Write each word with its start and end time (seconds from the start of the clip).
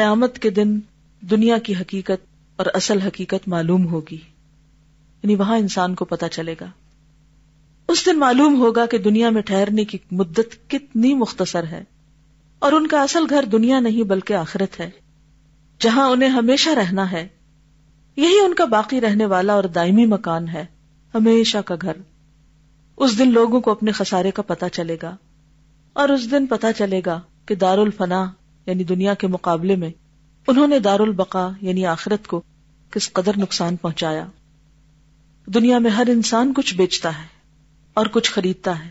قیامت 0.00 0.38
کے 0.38 0.50
دن 0.50 0.80
دنیا 1.20 1.58
کی 1.58 1.74
حقیقت 1.74 2.26
اور 2.56 2.66
اصل 2.74 3.00
حقیقت 3.00 3.48
معلوم 3.48 3.86
ہوگی۔ 3.86 4.16
یعنی 5.22 5.34
وہاں 5.34 5.58
انسان 5.58 5.94
کو 5.94 6.04
پتا 6.04 6.28
چلے 6.28 6.54
گا۔ 6.60 6.66
اس 7.88 8.06
دن 8.06 8.18
معلوم 8.18 8.60
ہوگا 8.60 8.86
کہ 8.86 8.98
دنیا 8.98 9.30
میں 9.30 9.42
ٹھہرنے 9.42 9.84
کی 9.84 9.98
مدت 10.10 10.70
کتنی 10.70 11.14
مختصر 11.14 11.64
ہے 11.64 11.84
اور 12.58 12.72
ان 12.72 12.86
کا 12.86 13.02
اصل 13.02 13.24
گھر 13.30 13.44
دنیا 13.44 13.80
نہیں 13.80 14.02
بلکہ 14.02 14.34
آخرت 14.34 14.80
ہے، 14.80 14.90
جہاں 15.80 16.08
انہیں 16.08 16.28
ہمیشہ 16.28 16.70
رہنا 16.70 17.12
ہے۔ 17.12 17.28
یہی 18.16 18.40
ان 18.40 18.54
کا 18.54 18.64
باقی 18.64 19.00
رہنے 19.00 19.26
والا 19.26 19.52
اور 19.52 19.64
دائمی 19.64 20.06
مکان 20.06 20.48
ہے، 20.48 20.64
ہمیشہ 21.14 21.58
کا 21.58 21.74
گھر۔ 21.82 21.92
اس 22.96 23.18
دن 23.18 23.32
لوگوں 23.32 23.60
کو 23.60 23.70
اپنے 23.70 23.92
خسارے 23.92 24.30
کا 24.30 24.42
پتا 24.42 24.68
چلے 24.68 24.96
گا 25.02 25.16
اور 25.92 26.08
اس 26.08 26.30
دن 26.30 26.46
پتا 26.46 26.72
چلے 26.72 27.00
گا 27.06 27.20
کہ 27.46 27.54
دار 27.54 27.78
الفنا 27.78 28.30
یعنی 28.66 28.84
دنیا 28.84 29.14
کے 29.14 29.26
مقابلے 29.26 29.76
میں، 29.76 29.90
انہوں 30.46 30.66
نے 30.66 30.78
دار 30.78 31.00
البقا 31.00 31.48
یعنی 31.60 31.86
آخرت 31.86 32.26
کو 32.26 32.42
کس 32.90 33.12
قدر 33.12 33.32
نقصان 33.36 33.76
پہنچایا۔ 33.76 34.26
دنیا 35.46 35.78
میں 35.78 35.90
ہر 35.90 36.08
انسان 36.08 36.52
کچھ 36.56 36.74
بیچتا 36.74 37.18
ہے 37.18 37.26
اور 37.94 38.06
کچھ 38.06 38.30
خریدتا 38.30 38.84
ہے۔ 38.84 38.90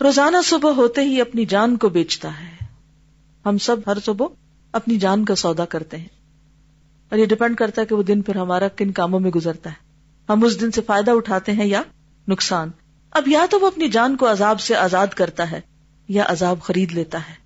روزانہ 0.00 0.36
صبح 0.44 0.72
ہوتے 0.72 1.00
ہی 1.00 1.20
اپنی 1.20 1.44
جان 1.44 1.76
کو 1.76 1.88
بیچتا 1.88 2.28
ہے۔ 2.28 2.64
ہم 3.46 3.58
سب 3.58 3.76
ہر 3.86 3.98
صبح 4.04 4.26
اپنی 4.72 4.96
جان 4.96 5.24
کا 5.24 5.34
سودا 5.34 5.64
کرتے 5.64 5.96
ہیں۔ 5.96 6.08
اور 7.10 7.18
یہ 7.18 7.26
ڈپینڈ 7.26 7.56
کرتا 7.56 7.82
ہے 7.82 7.86
کہ 7.86 7.94
وہ 7.94 8.02
دن 8.02 8.22
پھر 8.22 8.36
ہمارا 8.36 8.68
کن 8.68 8.90
کاموں 8.90 9.20
میں 9.20 9.30
گزرتا 9.30 9.70
ہے۔ 9.70 9.92
ہم 10.28 10.44
اس 10.44 10.60
دن 10.60 10.70
سے 10.70 10.80
فائدہ 10.82 11.10
اٹھاتے 11.10 11.52
ہیں 11.52 11.66
یا 11.66 11.82
نقصان۔ 12.28 12.70
اب 13.10 13.28
یا 13.28 13.46
تو 13.50 13.60
وہ 13.60 13.66
اپنی 13.66 13.88
جان 13.88 14.16
کو 14.16 14.32
عذاب 14.32 14.60
سے 14.60 14.76
آزاد 14.76 15.06
کرتا 15.06 15.50
ہے 15.50 15.60
یا 16.08 16.24
عذاب 16.28 16.62
خرید 16.62 16.92
لیتا 16.92 17.18
ہے۔ 17.18 17.41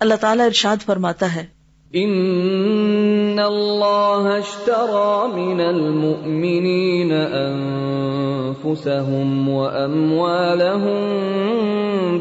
اللہ 0.00 0.14
تعالیٰ 0.14 0.46
ارشاد 0.46 0.76
فرماتا 0.86 1.34
ہے۔ 1.34 1.46
ان 1.92 3.38
اللہ 3.38 4.22
اشترى 4.22 5.40
من 5.40 5.60
المؤمنین 5.60 7.12
انفسهم 7.32 9.48
واموالهم 9.48 11.02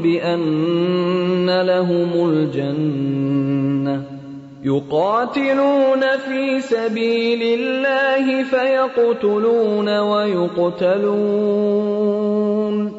بان 0.01 1.45
لهم 1.45 2.31
الجنة 2.31 3.99
يقاتلون 4.63 5.99
في 5.99 6.61
سبيل 6.61 7.59
الله 7.59 8.49
فيقتلون 8.49 9.99
ويقتلون 9.99 12.98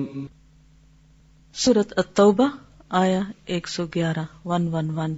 سورت 1.61 1.93
التوبہ 1.97 2.47
آیا 2.89 3.21
ایک 3.45 3.67
سو 3.67 3.85
گیارہ، 3.95 4.47
ون 4.47 4.67
ون 4.67 4.89
ون۔ 4.89 5.15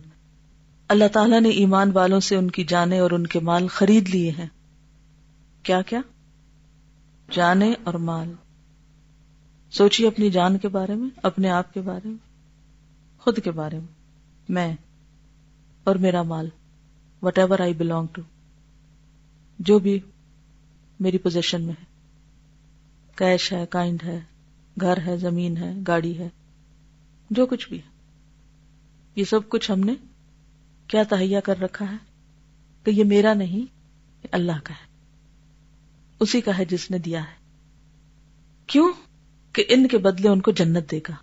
اللہ 0.87 1.07
تعالیٰ 1.13 1.41
نے 1.41 1.49
ایمان 1.49 1.91
والوں 1.91 2.19
سے 2.19 2.35
ان 2.35 2.51
کی 2.51 2.63
جانے 2.63 2.99
اور 2.99 3.11
ان 3.11 3.27
کے 3.27 3.39
مال 3.39 3.67
خرید 3.67 4.09
لیے 4.09 4.31
ہیں۔ 4.31 4.47
کیا 5.63 5.81
کیا؟ 5.81 5.99
جانے 7.31 7.73
اور 7.83 7.93
مال۔ 7.93 8.33
سوچیے 9.71 10.07
اپنی 10.07 10.29
جان 10.29 10.57
کے 10.57 10.67
بارے 10.67 10.95
میں، 10.95 11.09
اپنے 11.23 11.49
آپ 11.49 11.73
کے 11.73 11.81
بارے 11.81 12.07
میں، 12.07 12.17
خود 13.19 13.39
کے 13.43 13.51
بارے 13.51 13.79
میں۔ 13.79 13.93
میں 14.49 14.75
اور 15.83 15.95
میرا 15.95 16.21
مال 16.21 16.49
what 17.21 17.37
ever 17.37 17.59
I 17.59 17.73
belong 17.73 18.07
to 18.11 18.21
جو 19.59 19.79
بھی 19.79 19.99
میری 20.99 21.17
پوزیشن 21.17 21.61
میں 21.61 21.73
ہے۔ 21.79 21.85
کیش 23.15 23.53
ہے 23.53 23.65
کائنڈ 23.69 24.03
ہے، 24.03 24.19
گھر 24.81 24.97
ہے، 25.05 25.17
زمین 25.17 25.57
ہے، 25.57 25.73
گاڑی 25.87 26.17
ہے۔ 26.17 26.29
جو 27.33 27.45
کچھ 27.45 27.69
بھی 27.69 27.81
یہ 29.15 29.23
سب 29.23 29.49
کچھ 29.49 29.71
ہم 29.71 29.79
نے 29.79 29.93
کیا 30.87 31.03
تہیا 31.03 31.39
کر 31.39 31.59
رکھا 31.59 31.91
ہے 31.91 31.97
کہ 32.83 32.91
یہ 32.91 33.03
میرا 33.03 33.33
نہیں، 33.33 33.59
یہ 34.23 34.27
اللہ 34.31 34.51
کا 34.63 34.73
ہے۔ 34.73 34.93
اسی 36.19 36.41
کا 36.41 36.57
ہے 36.57 36.65
جس 36.65 36.91
نے 36.91 36.97
دیا 36.97 37.21
ہے۔ 37.21 37.35
کیوں؟ 38.67 38.93
کہ 39.53 39.63
ان 39.67 39.87
کے 39.87 39.97
بدلے 39.97 40.29
ان 40.29 40.41
کو 40.41 40.51
جنت 40.51 40.91
دے 40.91 40.99
گا۔ 41.09 41.13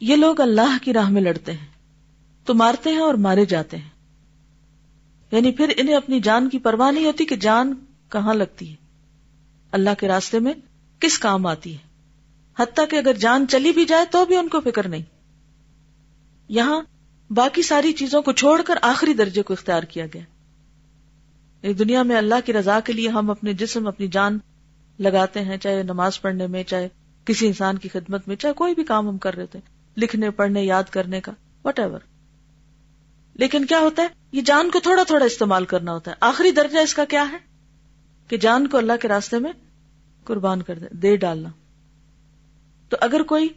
یہ 0.00 0.16
لوگ 0.16 0.40
اللہ 0.40 0.76
کی 0.82 0.92
راہ 0.92 1.10
میں 1.10 1.22
لڑتے 1.22 1.52
ہیں، 1.52 1.66
تو 2.44 2.54
مارتے 2.54 2.90
ہیں 2.90 2.98
اور 2.98 3.14
مارے 3.14 3.44
جاتے 3.44 3.76
ہیں۔ 3.76 3.88
یعنی 5.30 5.52
پھر 5.52 5.72
انہیں 5.76 5.96
اپنی 5.96 6.20
جان 6.20 6.48
کی 6.48 6.58
پرواہ 6.58 6.90
نہیں 6.90 7.04
ہوتی 7.04 7.24
کہ 7.24 7.36
جان 7.36 7.74
کہاں 8.08 8.34
لگتی 8.34 8.70
ہے۔ 8.70 8.76
اللہ 9.72 9.90
کے 9.98 10.08
راستے 10.08 10.38
میں 10.38 10.52
کس 11.00 11.18
کام 11.18 11.46
آتی 11.46 11.72
ہے؟ 11.72 11.93
حتیٰ 12.58 12.88
کہ 12.88 12.96
اگر 12.96 13.12
جان 13.12 13.46
چلی 13.48 13.72
بھی 13.72 13.84
جائے 13.84 14.04
تو 14.10 14.24
بھی 14.24 14.36
ان 14.36 14.48
کو 14.48 14.60
فکر 14.60 14.88
نہیں۔ 14.88 15.02
یہاں 16.48 16.80
باقی 17.30 17.62
ساری 17.62 17.92
چیزوں 17.92 18.22
کو 18.22 18.32
چھوڑ 18.32 18.62
کر 18.62 18.74
آخری 18.82 19.14
درجے 19.14 19.42
کو 19.42 19.52
اختیار 19.52 19.82
کیا 19.82 20.06
گیا۔ 20.14 20.22
دنیا 21.72 22.02
میں 22.02 22.16
اللہ 22.16 22.34
کی 22.44 22.52
رضا 22.52 22.80
کے 22.80 22.92
لیے 22.92 23.08
ہم 23.08 23.30
اپنے 23.30 23.52
جسم، 23.52 23.86
اپنی 23.86 24.08
جان 24.08 24.38
لگاتے 24.98 25.40
ہیں، 25.40 25.56
چاہے 25.56 25.82
نماز 25.82 26.20
پڑھنے 26.20 26.46
میں، 26.46 26.62
چاہے 26.62 26.88
کسی 27.24 27.46
انسان 27.46 27.78
کی 27.78 27.88
خدمت 27.88 28.28
میں، 28.28 28.36
چاہے 28.36 28.54
کوئی 28.54 28.74
بھی 28.74 28.84
کام 28.84 29.08
ہم 29.08 29.18
کر 29.18 29.34
رہے 29.34 29.46
تھے، 29.46 29.60
لکھنے، 29.96 30.30
پڑھنے، 30.30 30.62
یاد 30.62 30.82
کرنے 30.90 31.20
کا 31.20 31.32
وٹ 31.64 31.80
ایور 31.80 31.98
لیکن 33.34 33.64
کیا 33.64 33.78
ہوتا 33.78 34.02
ہے؟ 34.02 34.08
یہ 34.32 34.42
جان 34.42 34.70
کو 34.70 34.80
تھوڑا 34.80 35.02
تھوڑا 35.02 35.24
استعمال 35.24 35.64
کرنا 35.64 35.92
ہوتا 35.92 36.10
ہے۔ 36.10 36.16
آخری 36.20 36.50
درجہ 36.50 36.78
اس 36.78 36.94
کا 36.94 37.04
کیا 37.04 37.32
ہے؟ 37.32 37.36
کہ 38.28 38.36
جان 38.36 38.66
کو 38.66 38.78
اللہ 38.78 38.92
کے 39.02 39.08
راستے 39.08 39.38
میں 39.38 39.52
قربان 40.24 40.62
کر 40.62 40.78
دے 40.78 40.86
دے 40.92 41.16
ڈالنا۔ 41.16 41.48
تو 42.94 42.98
اگر 43.00 43.22
کوئی 43.22 43.48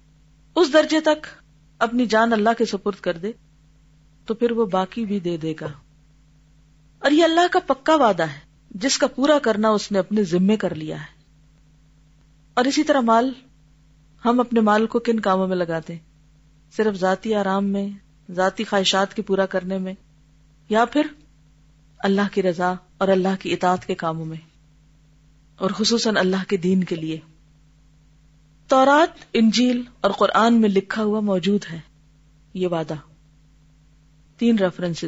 اس 0.56 0.74
درجے 0.74 1.00
تک 1.00 1.28
اپنی 1.80 2.06
جان 2.06 2.34
اللہ 2.34 2.50
کے 2.58 2.66
سپرد 2.66 3.02
کر 3.02 3.18
دے، 3.18 3.32
تو 4.26 4.34
پھر 4.34 4.52
وہ 4.52 4.66
باقی 4.66 5.06
بھی 5.06 5.20
دے 5.20 5.38
دے 5.38 5.54
گا۔ 5.62 5.68
اور 7.00 7.12
یہ 7.12 7.24
اللہ 7.24 7.48
کا 7.52 7.60
پکا 7.68 7.96
وعدہ 7.96 8.24
ہے، 8.24 8.40
جس 8.72 8.98
کا 8.98 9.08
پورا 9.08 9.40
کرنا 9.40 9.70
اس 9.70 9.92
نے 9.92 10.00
اپنے 10.00 10.24
ذمے 10.24 10.58
کر 10.58 10.76
لیا 10.76 11.02
ہے۔ 11.02 11.24
اور 12.54 12.66
اسی 12.66 12.84
طرح 12.84 13.00
مال، 13.00 13.32
ہم 14.26 14.40
اپنے 14.40 14.60
مال 14.60 14.88
کو 14.88 15.00
کن 15.00 15.20
کاموں 15.20 15.48
میں 15.48 15.56
لگاتے 15.56 15.94
ہیں؟ 15.94 16.34
صرف 16.76 16.96
ذاتی 16.96 17.34
آرام 17.34 17.66
میں، 17.66 17.90
ذاتی 18.32 18.64
خواہشات 18.64 19.14
کے 19.14 19.22
پورا 19.22 19.46
کرنے 19.46 19.78
میں، 19.78 19.94
یا 20.70 20.86
پھر 20.86 21.06
اللہ 22.00 22.28
کی 22.32 22.42
رضا 22.42 22.74
اور 22.98 23.08
اللہ 23.08 23.36
کی 23.40 23.54
اطاعت 23.54 23.86
کے 23.86 23.96
کاموں 23.96 24.26
میں، 24.26 24.38
اور 25.56 25.72
خصوصاً 25.72 26.18
اللہ 26.18 26.44
کے 26.48 26.58
دین 26.58 26.84
کے 26.84 26.96
لیے۔ 26.96 27.20
تورات، 28.68 29.26
انجیل 29.34 29.82
اور 30.02 30.12
قرآن 30.12 30.62
میں 30.62 30.70
لکھا 30.70 31.04
ہوا 31.04 31.20
موجود 31.20 31.66
ہے۔ 31.72 31.80
یہ 32.54 32.68
وعدہ۔ 32.68 32.94
تین 34.38 34.58
ریفرنس 34.58 35.06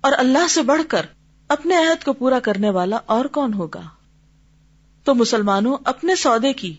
اور 0.00 0.12
اللہ 0.16 0.48
سے 0.48 0.62
بڑھ 0.62 0.82
کر 0.88 1.06
اپنے 1.48 1.76
عہد 1.76 2.04
کو 2.04 2.12
پورا 2.12 2.38
کرنے 2.38 2.70
والا 2.70 2.98
اور 3.06 3.24
کون 3.24 3.54
ہوگا؟ 3.54 3.82
تو 5.04 5.14
مسلمانوں، 5.14 5.76
اپنے 5.84 6.14
سودے 6.14 6.52
کی۔ 6.52 6.76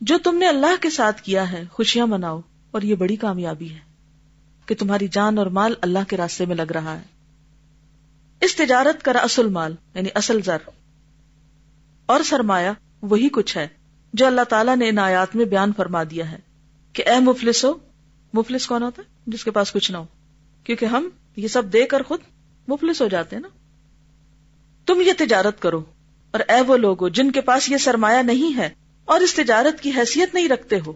جو 0.00 0.18
تم 0.18 0.38
نے 0.38 0.48
اللہ 0.48 0.82
کے 0.82 0.90
ساتھ 0.90 1.22
کیا 1.22 1.52
ہے، 1.52 1.64
خوشیاں 1.70 2.06
مناؤ۔ 2.06 2.40
اور 2.70 2.82
یہ 2.82 2.94
بڑی 2.94 3.16
کامیابی 3.16 3.70
ہے 3.70 3.78
کہ 4.66 4.74
تمہاری 4.74 5.08
جان 5.08 5.38
اور 5.38 5.46
مال 5.46 5.74
اللہ 5.80 5.98
کے 6.08 6.16
راستے 6.16 6.46
میں 6.46 6.56
لگ 6.56 6.72
رہا 6.72 6.96
ہے۔ 6.96 7.02
اس 8.40 8.56
تجارت 8.56 9.02
کا 9.02 9.12
اصل 9.12 9.48
مال 9.48 9.74
یعنی 9.94 10.08
اصل 10.14 10.40
زر۔ 10.44 10.58
اور 12.06 12.22
سرمایہ 12.22 12.70
وہی 13.02 13.28
کچھ 13.32 13.56
ہے 13.56 13.68
جو 14.12 14.26
اللہ 14.26 14.40
تعالیٰ 14.48 14.76
نے 14.76 14.88
ان 14.88 14.98
آیات 14.98 15.36
میں 15.36 15.44
بیان 15.44 15.72
فرما 15.76 16.02
دیا 16.02 16.32
ہے 16.32 16.38
کہ 16.92 17.04
اے 17.06 17.20
مفلس 17.20 17.64
ہو 17.64 17.74
مفلس 18.32 18.66
کون 18.66 18.82
ہوتا 18.82 19.02
ہے؟ 19.02 19.20
جس 19.26 19.44
کے 19.44 19.50
پاس 19.50 19.72
کچھ 19.72 19.92
نہ 19.92 19.96
ہو۔ 19.96 20.06
کیونکہ 20.64 20.84
ہم 20.84 21.08
یہ 21.36 21.48
سب 21.48 21.72
دے 21.72 21.86
کر 21.86 22.02
خود 22.02 22.20
مفلس 22.68 23.02
ہو 23.02 23.08
جاتے 23.08 23.36
ہیں 23.36 23.40
نا۔ 23.40 23.48
تم 24.86 25.00
یہ 25.00 25.12
تجارت 25.18 25.60
کرو 25.60 25.82
اور 26.30 26.40
اے 26.48 26.60
وہ 26.60 26.76
لوگ 26.76 27.08
جن 27.08 27.30
کے 27.30 27.40
پاس 27.40 27.70
یہ 27.70 27.76
سرمایہ 27.76 28.22
نہیں 28.22 28.56
ہے 28.56 28.68
اور 29.04 29.20
اس 29.20 29.34
تجارت 29.34 29.80
کی 29.80 29.90
حیثیت 29.90 30.34
نہیں 30.34 30.48
رکھتے 30.48 30.76
ہو، 30.86 30.92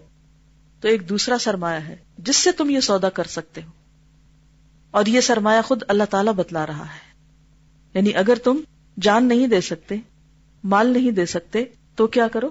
تو 0.80 0.88
ایک 0.88 1.08
دوسرا 1.08 1.38
سرمایہ 1.38 1.80
ہے 1.80 1.96
جس 2.18 2.36
سے 2.36 2.52
تم 2.52 2.70
یہ 2.70 2.80
سودا 2.80 3.08
کر 3.08 3.24
سکتے 3.24 3.62
ہو۔ 3.62 3.70
اور 4.90 5.06
یہ 5.06 5.20
سرمایہ 5.20 5.62
خود 5.62 5.82
اللہ 5.88 6.04
تعالیٰ 6.04 6.32
بتلا 6.32 6.66
رہا 6.66 6.84
ہے۔ 6.84 7.12
یعنی 7.94 8.14
اگر 8.14 8.34
تم 8.34 8.56
جان 9.00 9.24
نہیں 9.24 9.46
دے 9.46 9.60
سکتے، 9.60 9.94
مال 10.64 10.86
نہیں 10.86 11.10
دے 11.10 11.26
سکتے، 11.26 11.64
تو 11.96 12.06
کیا 12.06 12.28
کرو؟ 12.28 12.50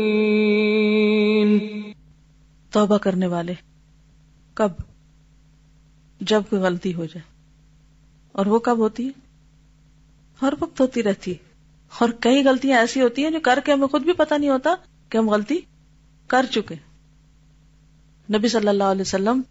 توبہ 2.71 2.97
کرنے 2.97 3.27
والے 3.27 3.53
کب؟ 4.53 4.71
جب 6.21 6.41
کوئی 6.49 6.61
غلطی 6.61 6.93
ہو 6.93 7.05
جائے۔ 7.05 7.21
اور 8.31 8.45
وہ 8.45 8.59
کب 8.59 8.77
ہوتی 8.77 9.05
ہے؟ 9.05 9.11
ہر 10.41 10.53
وقت 10.59 10.81
ہوتی 10.81 11.03
رہتی 11.03 11.31
ہے۔ 11.31 11.37
اور 11.99 12.09
کئی 12.19 12.43
غلطیاں 12.43 12.79
ایسی 12.79 13.01
ہوتی 13.01 13.23
ہیں 13.23 13.31
جو 13.31 13.39
کر 13.43 13.59
کے 13.65 13.73
ہمیں 13.73 13.87
خود 13.87 14.03
بھی 14.03 14.13
پتہ 14.13 14.33
نہیں 14.33 14.49
ہوتا 14.49 14.75
کہ 15.09 15.17
ہم 15.17 15.29
غلطی 15.29 15.59
کر 16.27 16.45
چکے 16.51 16.75
نبی 18.37 18.47
صلی 18.47 18.67
اللہ 18.67 18.83
علیہ 18.83 19.01
وسلم، 19.01 19.41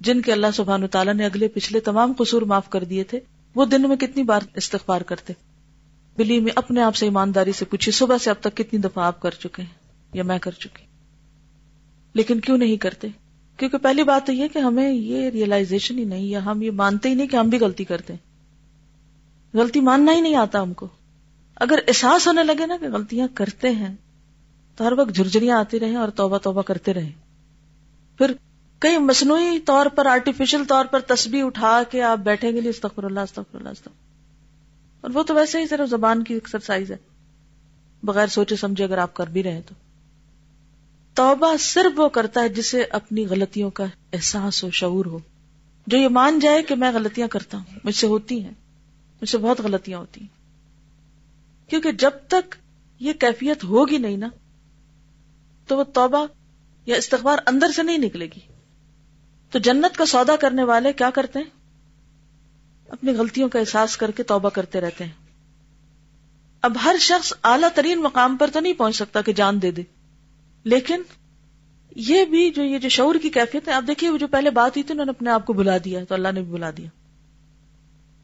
جن 0.00 0.22
کے 0.22 0.32
اللہ 0.32 0.46
سبحان 0.54 0.86
تعالیٰ 0.86 1.14
نے 1.14 1.24
اگلے 1.24 1.48
پچھلے 1.48 1.80
تمام 1.80 2.12
قصور 2.18 2.42
معاف 2.42 2.70
کر 2.70 2.84
دیے 2.84 3.04
تھے، 3.04 3.20
وہ 3.54 3.64
دن 3.64 3.88
میں 3.88 3.96
کتنی 3.96 4.22
بار 4.22 4.40
استغفار 4.54 5.00
کرتے۔ 5.00 5.32
بلی 6.16 6.40
میں 6.40 6.52
اپنے 6.56 6.82
آپ 6.82 6.96
سے 6.96 7.06
ایمانداری 7.06 7.52
سے 7.52 7.64
پوچھی 7.64 7.92
صبح 7.92 8.18
سے 8.18 8.30
اب 8.30 8.36
تک 8.40 8.56
کتنی 8.56 8.78
دفعہ 8.78 9.04
آپ 9.04 9.20
کر 9.20 9.30
چکے 9.30 9.62
ہیں 9.62 9.70
یا 10.12 10.22
میں 10.22 10.38
کر 10.38 10.50
چکی 10.50 10.91
لیکن 12.14 12.40
کیوں 12.40 12.58
نہیں 12.58 12.76
کرتے؟ 12.76 13.08
کیونکہ 13.56 13.78
پہلی 13.78 14.02
بات 14.02 14.26
تو 14.26 14.32
یہ 14.32 14.48
کہ 14.48 14.58
ہمیں 14.58 14.92
یہ 14.92 15.30
ریئلائزیشن 15.30 15.98
ہی 15.98 16.04
نہیں، 16.04 16.22
یا 16.22 16.44
ہم 16.44 16.62
یہ 16.62 16.70
مانتے 16.70 17.08
ہی 17.08 17.14
نہیں 17.14 17.26
کہ 17.26 17.36
ہم 17.36 17.48
بھی 17.48 17.58
غلطی 17.58 17.84
کرتے 17.84 18.12
ہیں۔ 18.12 18.32
غلطی 19.56 19.80
ماننا 19.80 20.12
ہی 20.12 20.20
نہیں 20.20 20.36
آتا 20.36 20.62
ہم 20.62 20.72
کو۔ 20.72 20.88
اگر 21.54 21.78
احساس 21.88 22.26
ہونے 22.26 22.44
لگے 22.44 22.66
نا 22.66 22.76
کہ 22.80 22.88
غلطیاں 22.88 23.28
کرتے 23.34 23.70
ہیں، 23.70 23.96
تو 24.76 24.86
ہر 24.86 24.92
وقت 24.92 25.14
جھرجریاں 25.14 25.58
آتی 25.58 25.80
رہیں 25.80 25.96
اور 25.96 26.08
توبہ 26.08 26.38
توبہ 26.38 26.62
کرتے 26.62 26.94
رہیں۔ 26.94 27.12
پھر 28.18 28.32
کئی 28.78 28.98
مصنوعی 28.98 29.58
طور 29.58 29.86
پر 29.86 30.06
آرٹیفیشل 30.06 30.64
طور 30.64 30.84
پر 30.84 31.00
تسبیح 31.00 31.44
اٹھا 31.44 31.82
کے 31.90 32.02
آپ 32.02 32.18
بیٹھیں 32.18 32.52
گے 32.52 32.60
نہیں، 32.60 32.70
استغفر 32.70 33.04
اللہ 33.04 33.20
استغفر 33.20 33.58
اللہ، 33.58 33.68
استغفر 33.68 34.12
اور 35.00 35.10
وہ 35.14 35.22
تو 35.22 35.34
ویسے 35.34 35.60
ہی 35.60 35.66
صرف 35.66 35.90
زبان 35.90 36.24
کی 36.24 36.34
ایکسرسائز 36.34 36.90
ہے۔ 36.90 36.96
بغیر 38.02 38.26
سوچے 38.26 38.56
سمجھے 38.56 38.84
اگر 38.84 38.98
آپ 38.98 39.14
کر 39.14 39.26
بھی 39.26 39.42
رہے 39.42 39.60
تو۔ 39.66 39.74
توبہ 41.14 41.56
صرف 41.56 42.00
وہ 42.00 42.08
کرتا 42.08 42.40
ہے 42.40 42.48
جسے 42.48 42.84
اپنی 42.84 43.26
غلطیوں 43.26 43.70
کا 43.70 43.84
احساس 44.12 44.64
ہو 44.64 44.70
شعور 44.70 45.06
ہو۔ 45.06 45.18
جو 45.86 45.98
یہ 45.98 46.08
مان 46.08 46.38
جائے 46.38 46.62
کہ 46.62 46.74
میں 46.74 46.92
غلطیاں 46.92 47.28
کرتا 47.28 47.58
ہوں، 47.58 47.78
مجھ 47.84 47.94
سے 47.94 48.06
ہوتی 48.06 48.44
ہیں، 48.44 48.52
مجھ 49.22 49.28
سے 49.28 49.38
بہت 49.38 49.60
غلطیاں 49.60 49.98
ہوتی 49.98 50.20
ہیں۔ 50.20 50.42
کیونکہ 51.70 51.92
جب 51.92 52.10
تک 52.28 52.54
یہ 53.00 53.12
کیفیت 53.12 53.64
ہوگی 53.64 53.98
نہیں 53.98 54.16
نا، 54.16 54.28
تو 55.66 55.78
وہ 55.78 55.82
توبہ 55.82 56.26
یا 56.86 56.96
استغبار 56.96 57.38
اندر 57.46 57.70
سے 57.70 57.82
نہیں 57.82 57.98
نکلے 57.98 58.26
گی۔ 58.26 58.40
تو 59.50 59.58
جنت 59.58 59.96
کا 59.96 60.06
سودا 60.06 60.36
کرنے 60.36 60.64
والے 60.64 60.92
کیا 60.92 61.10
کرتے 61.10 61.38
ہیں؟ 61.38 61.46
اپنی 62.88 63.12
غلطیوں 63.12 63.48
کا 63.48 63.58
احساس 63.58 63.96
کر 63.96 64.10
کے 64.10 64.22
توبہ 64.22 64.48
کرتے 64.48 64.80
رہتے 64.80 65.04
ہیں۔ 65.04 65.12
اب 66.62 66.76
ہر 66.84 66.96
شخص 67.00 67.32
اعلیٰ 67.44 67.68
ترین 67.74 68.02
مقام 68.02 68.36
پر 68.36 68.50
تو 68.52 68.60
نہیں 68.60 68.72
پہنچ 68.72 68.96
سکتا 68.96 69.22
کہ 69.22 69.32
جان 69.32 69.62
دے 69.62 69.70
دے۔ 69.70 69.82
لیکن 70.64 71.02
یہ 71.96 72.24
بھی 72.24 72.50
جو 72.50 72.62
یہ 72.62 72.78
جو 72.78 72.88
شعور 72.88 73.14
کی 73.22 73.30
کیفیت 73.30 73.68
ہے، 73.68 73.72
آپ 73.72 73.82
دیکھیے 73.86 74.10
وہ 74.10 74.18
جو 74.18 74.26
پہلے 74.26 74.50
بات 74.50 74.70
ہوئی 74.70 74.82
تھی، 74.82 74.92
انہوں 74.92 75.06
نے 75.06 75.10
اپنے 75.10 75.30
آپ 75.30 75.46
کو 75.46 75.52
بلا 75.52 75.76
دیا، 75.84 76.04
تو 76.04 76.14
اللہ 76.14 76.28
نے 76.34 76.42
بھی 76.42 76.52
بلا 76.52 76.70
دیا۔ 76.76 76.88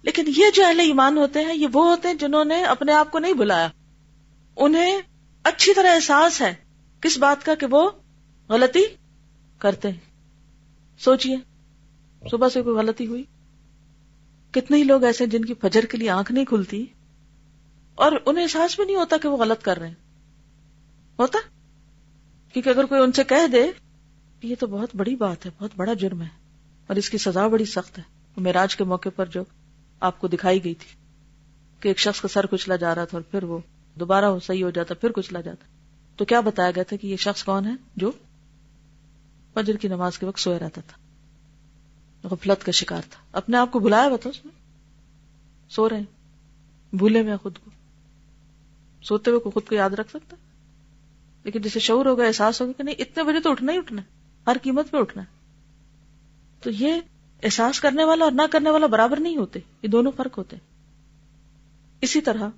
لیکن 0.03 0.23
یہ 0.27 0.45
جو 0.55 0.67
اہل 0.67 0.81
ایمان 0.81 1.17
ہوتے 1.17 1.41
ہیں، 1.45 1.55
یہ 1.55 1.67
وہ 1.73 1.91
ہوتے 1.91 2.09
ہیں 2.09 2.15
جنہوں 2.15 2.45
نے 2.45 2.65
اپنے 2.65 2.93
آپ 2.93 3.11
کو 3.11 3.19
نہیں 3.19 3.33
بلایا۔ 3.33 3.69
انہیں 4.57 4.99
اچھی 5.45 5.75
طرح 5.75 5.95
احساس 5.95 6.41
ہے 6.41 6.55
کس 7.01 7.19
بات 7.19 7.45
کا 7.45 7.55
کہ 7.55 7.67
وہ 7.71 7.91
غلطی 8.49 8.81
کرتے 9.59 9.91
ہیں۔ 9.91 10.13
سوچئے، 10.99 11.37
صبح 12.31 12.49
سے 12.49 12.63
کوئی 12.63 12.77
غلطی 12.77 13.07
ہوئی؟ 13.07 13.23
کتنے 14.51 14.77
ہی 14.77 14.85
لوگ 14.85 15.05
ایسے 15.05 15.27
جن 15.27 15.45
کی 15.45 15.55
فجر 15.55 15.85
کے 15.85 15.99
لیے 15.99 16.11
آنکھ 16.11 16.33
نہیں 16.33 16.45
کھلتی 16.45 16.87
اور 17.95 18.13
انہیں 18.27 18.43
احساس 18.43 18.77
بھی 18.77 18.85
نہیں 18.85 18.97
ہوتا 18.97 19.17
کہ 19.23 19.29
وہ 19.29 19.37
غلط 19.37 19.63
کر 19.63 19.79
رہے 19.79 19.89
ہیں۔ 19.89 19.95
ہوتا؟ 21.19 21.39
کیونکہ 22.61 22.81
اگر 22.81 22.87
کوئی 22.87 23.01
ان 23.01 23.13
سے 23.13 23.25
کہہ 23.25 23.47
دے 23.53 23.71
یہ 24.43 24.55
تو 24.59 24.67
بہت 24.67 24.89
بڑی 24.97 25.17
بات 25.17 25.47
ہے، 25.47 25.51
بہت 25.59 25.71
بڑا 25.77 25.95
جرم 25.95 26.23
ہے 26.23 26.29
اور 26.87 26.97
اس 26.97 27.11
کی 27.11 27.19
سزا 27.19 27.47
بڑی 27.47 27.65
سخت 27.65 27.99
ہے۔ 27.99 28.03
میراج 28.37 28.77
کے 28.77 28.85
موقع 28.85 29.09
پر 29.17 29.27
جو 29.27 29.43
آپ 30.01 30.19
کو 30.19 30.29
دکھائی 30.29 30.65
گئی 30.65 30.75
تھی 30.75 30.97
کہ 31.81 31.89
ایک 31.89 31.99
شخص 31.99 32.21
کا 32.21 32.29
سر 32.29 32.47
کچلا 32.47 32.77
جا 32.77 32.95
رہا 32.95 33.05
تھا 33.05 33.19
اور 33.19 33.23
پھر 33.31 33.43
وہ 33.43 33.59
دوبارہ 33.95 34.25
صحیح 34.43 34.65
ہو 34.65 34.71
جاتا، 34.71 34.95
پھر 34.95 35.13
کچلا 35.13 35.41
جاتا۔ 35.41 35.65
تو 36.17 36.25
کیا 36.25 36.41
بتایا 36.41 36.71
گیا 36.71 36.83
تھا 36.83 36.97
کہ 36.97 37.07
یہ 37.07 37.17
شخص 37.17 37.45
کون 37.45 37.67
ہے 37.67 37.73
جو 37.97 38.11
فجر 39.55 39.77
کی 39.77 39.89
نماز 39.89 40.19
کے 40.19 40.27
وقت 40.27 40.41
سویا 40.41 40.59
رہتا 40.59 40.81
تھا؟ 40.81 40.99
غفلت 42.29 42.65
کا 42.65 42.73
شکار 42.73 43.03
تھا۔ 43.11 43.23
اپنے 43.33 43.57
آپ 43.57 43.73
کو 43.73 43.79
بلایا 43.79 44.09
بتا 44.09 44.29
اس 44.29 44.45
میں 44.45 44.55
سو 45.71 45.89
رہے 45.89 45.97
ہیں۔ 45.97 46.05
بھولے 46.97 47.23
میں 47.23 47.37
خود 47.37 47.59
کو۔ 47.65 47.71
سوتے 49.03 49.31
ہوئے 49.31 49.41
کو 49.41 49.51
خود 49.51 49.63
کو 49.69 49.75
یاد 49.75 49.91
رکھ 49.91 50.11
سکتا 50.11 50.37
لیکن 51.45 51.61
جسے 51.61 51.81
شعور 51.81 52.07
ہوگا، 52.07 52.25
احساس 52.25 52.61
ہوگا 52.61 52.73
کہ 52.73 52.83
نہیں، 52.83 52.95
اتنے 52.99 53.23
بجے 53.23 53.41
تو 53.41 53.51
اٹھنا 53.51 53.73
ہی 53.73 53.79
اٹھنا 53.79 54.03
ہے۔ 54.03 54.07
ہر 54.47 54.57
قیمت 54.63 54.91
پہ 54.91 54.97
اٹھنا 54.97 55.23
ہے۔ 55.23 55.39
تو 56.63 56.71
یہ 56.71 57.01
احساس 57.43 57.81
کرنے 57.81 58.05
والا 58.05 58.25
اور 58.25 58.33
نہ 58.33 58.43
کرنے 58.51 58.71
والا 58.71 58.87
برابر 58.87 59.21
نہیں 59.21 59.37
ہوتے۔ 59.37 59.61
یہ 59.83 59.89
دونوں 59.89 60.13
فرق 60.17 60.39
ہوتے 60.39 60.57
اسی 62.01 62.21
طرح 62.21 62.49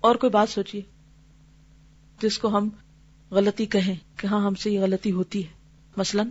اور 0.00 0.14
کوئی 0.14 0.30
بات 0.30 0.48
سوچیے 0.48 0.82
جس 2.22 2.38
کو 2.38 2.48
ہم 2.48 2.68
غلطی 3.30 3.66
کہیں 3.66 3.94
کہ 4.16 4.26
ہاں 4.26 4.46
ہم 4.46 4.54
سے 4.54 4.70
یہ 4.70 4.80
غلطی 4.80 5.12
ہوتی 5.12 5.46
ہے۔ 5.46 5.52
مثلا 5.96 6.22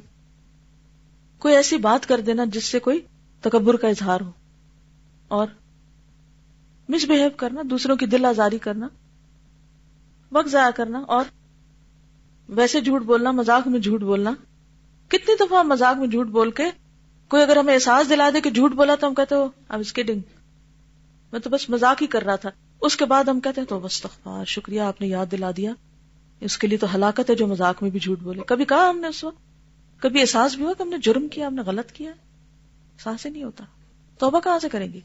کوئی 1.40 1.56
ایسی 1.56 1.78
بات 1.78 2.08
کر 2.08 2.22
دینا 2.22 2.46
جس 2.46 2.66
سے 2.66 2.80
کوئی 2.80 3.02
تکبر 3.42 3.78
کا 3.78 3.88
اظہار 3.88 4.22
ہو 4.22 4.32
اور 5.28 5.48
مس 6.90 7.06
بہیو 7.06 7.30
کرنا، 7.38 7.62
دوسروں 7.70 7.98
کی 7.98 8.06
دل 8.06 8.26
آزاری 8.26 8.58
کرنا۔ 8.58 8.88
وقت 10.32 10.50
ضائع 10.50 10.70
کرنا 10.70 11.00
اور 11.00 11.26
ویسے 12.50 12.82
جھوٹ 12.82 13.02
بولنا 13.02 13.32
مزاق 13.32 13.68
میں 13.68 13.80
جھوٹ 13.80 14.02
بولنا۔ 14.02 14.34
کتنی 15.08 15.36
دفعہ 15.40 15.64
مزاق 15.64 15.98
میں 15.98 16.08
جھوٹ 16.08 16.28
بول 16.28 16.52
کے 16.52 16.64
کوئی 17.28 17.44
اگر 17.44 17.58
ہمیں 17.58 17.74
احساس 17.74 18.10
دلا 18.10 18.30
دے 18.34 18.42
کہ 18.42 18.50
جھوٹ 18.50 18.72
بولا 18.72 18.96
تو 18.96 19.08
ہم 19.08 19.14
کہتے 19.14 19.36
ہو 19.36 19.50
اب 19.70 19.80
اس 19.80 19.94
کیڈنگ 19.94 20.20
میں 21.32 21.40
تو 21.40 21.50
بس 21.50 21.70
مزاق 21.70 22.02
ہی 22.02 22.08
کر 22.08 22.24
رہا 22.24 22.36
تھا۔ 22.36 22.50
اس 22.82 22.98
کے 22.98 23.06
بعد 23.06 23.24
ہم 23.24 23.40
کہتے 23.40 23.62
ہیں، 23.62 23.68
تو 23.68 23.80
بس 23.80 24.02
تخبار 24.02 24.46
شکریہ، 24.46 24.82
آپ 24.82 25.02
نے 25.02 25.08
یاد 25.08 25.26
دلا 25.32 25.52
دیا۔ 25.58 25.74
اس 26.40 26.58
کے 26.58 26.68
لیے 26.68 26.78
تو 26.78 26.96
ہلاکت 26.96 27.30
ہے 27.30 27.36
جو 27.36 27.48
مزاق 27.48 27.84
میں 27.84 27.92
بھی 27.92 28.00
جھوٹ 28.00 28.20
بولے۔ 28.20 28.42
کبھی 28.48 28.66
کہا 28.66 28.90
ہم 28.90 29.00
نے 29.00 29.08
اس 29.08 29.24
وقت؟ 29.24 29.38
کبھی 30.02 30.22
احساس 30.22 30.56
بھی 30.56 30.64
ہوا 30.64 30.74
کہ 30.78 30.84
ہم 30.84 30.90
نے 30.90 30.98
جرم 30.98 31.28
کیا، 31.28 31.48
ہم 31.48 31.54
نے 31.54 31.62
غلط 31.62 31.92
کیا؟ 31.92 32.12
احساس 32.12 33.26
ہی 33.26 33.32
نہیں 33.32 33.44
ہوتا۔ 33.44 33.64
توبہ 34.20 34.40
کہاں 34.40 34.60
سے 34.60 34.70
کریں 34.70 34.94
گی 34.94 35.00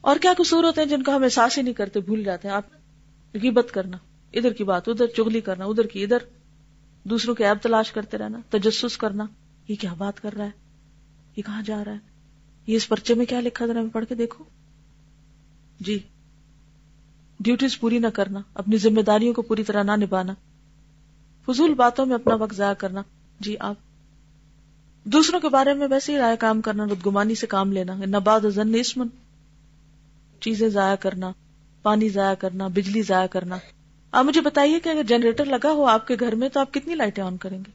اور 0.00 0.16
کیا 0.16 0.32
قصور 0.38 0.64
ہوتے 0.64 0.80
ہیں 0.80 0.88
جن 0.88 1.02
کا 1.02 1.16
ہم 1.16 1.22
احساس 1.22 1.58
ہی 1.58 1.62
نہیں 1.62 1.74
کرتے، 1.74 2.00
بھول 2.00 2.24
جاتے 2.24 2.48
ہیں؟ 2.48 2.54
آپ 2.54 2.64
غیبت 3.34 3.70
کرنا، 3.72 3.96
ادھر 4.32 4.52
کی 4.52 4.64
بات 4.64 4.88
ادھر 4.88 5.06
چگلی 5.06 5.40
کرنا، 5.40 5.64
ادھر 5.64 5.86
کی 5.86 6.02
ادھر، 6.04 6.18
دوسروں 7.04 7.34
کے 7.34 7.46
ایب 7.46 7.56
تلاش 7.62 7.92
کرتے 7.92 8.18
رہنا، 8.18 8.38
تجسس 8.50 8.96
کرنا، 8.96 9.26
یہ 9.68 9.74
کیا 9.80 9.92
بات 9.92 10.22
کر 10.22 10.32
رہا 10.32 10.44
ہے؟ 10.44 10.50
یہ 11.36 11.42
کہاں 11.42 11.62
جا 11.62 11.84
رہا 11.84 11.92
ہے؟ 11.92 11.98
یہ 12.66 12.76
اس 12.76 12.88
پرچے 12.88 13.14
میں 13.14 13.26
کیا 13.26 13.40
لکھا 13.40 13.66
ذرا 13.66 13.80
میں 13.80 13.90
پڑھ 13.90 14.04
کے 14.08 14.14
دیکھو۔ 14.14 14.44
جی 15.80 15.98
ڈیوٹیز 17.40 17.80
پوری 17.80 17.98
نہ 17.98 18.06
کرنا، 18.06 18.40
اپنی 18.54 18.76
ذمہ 18.76 19.00
داریوں 19.00 19.34
کو 19.34 19.42
پوری 19.42 19.64
طرح 19.64 19.82
نہ 19.82 19.92
نبھانا۔ 19.96 20.34
فضول 21.46 21.74
باتوں 21.74 22.06
میں 22.06 22.14
اپنا 22.14 22.34
وقت 22.34 22.54
ضائع 22.54 22.74
کرنا۔ 22.74 23.02
جی 23.40 23.56
آپ۔ 23.60 23.76
دوسروں 25.04 25.40
کے 25.40 25.48
بارے 25.48 25.74
میں 25.74 25.88
ویسے 25.90 26.12
ہی 26.12 26.18
رائے 26.18 26.36
کام 26.36 26.60
کرنا، 26.60 26.84
بدگمانی 26.84 27.34
سے 27.34 27.46
کام 27.46 27.72
لینا 27.72 27.94
نباد 27.94 28.40
اسمن 28.74 29.06
چیزیں 30.40 30.68
ضائع 30.68 30.96
کرنا۔ 30.96 31.32
پانی 31.82 32.08
ضائع 32.08 32.34
کرنا، 32.34 32.66
بجلی 32.66 33.02
ضائع 33.02 33.26
کرنا۔ 33.26 33.56
آپ 34.12 34.24
مجھے 34.24 34.40
بتائیے 34.40 34.80
کہ 34.80 34.88
اگر 34.88 35.02
جنریٹر 35.02 35.44
لگا 35.44 35.70
ہو 35.70 35.84
آپ 35.84 36.06
کے 36.06 36.16
گھر 36.20 36.34
میں 36.34 36.48
تو 36.48 36.60
آپ 36.60 36.74
کتنی 36.74 36.94
لائٹیں 36.94 37.24
آن 37.24 37.36
کریں 37.36 37.58
گے؟ 37.58 37.70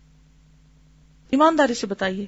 ایمانداری 1.29 1.73
سے 1.73 1.87
بتائیے۔ 1.87 2.25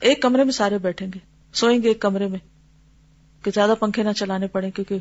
ایک 0.00 0.22
کمرے 0.22 0.44
میں 0.44 0.52
سارے 0.52 0.78
بیٹھیں 0.78 1.08
گے، 1.14 1.18
سوئیں 1.52 1.82
گے 1.82 1.88
ایک 1.88 2.00
کمرے 2.00 2.26
میں۔ 2.26 2.38
کہ 3.42 3.50
زیادہ 3.54 3.74
پنکھے 3.80 4.02
نہ 4.02 4.12
چلانے 4.12 4.46
پڑے 4.46 4.70
کیونکہ 4.70 4.98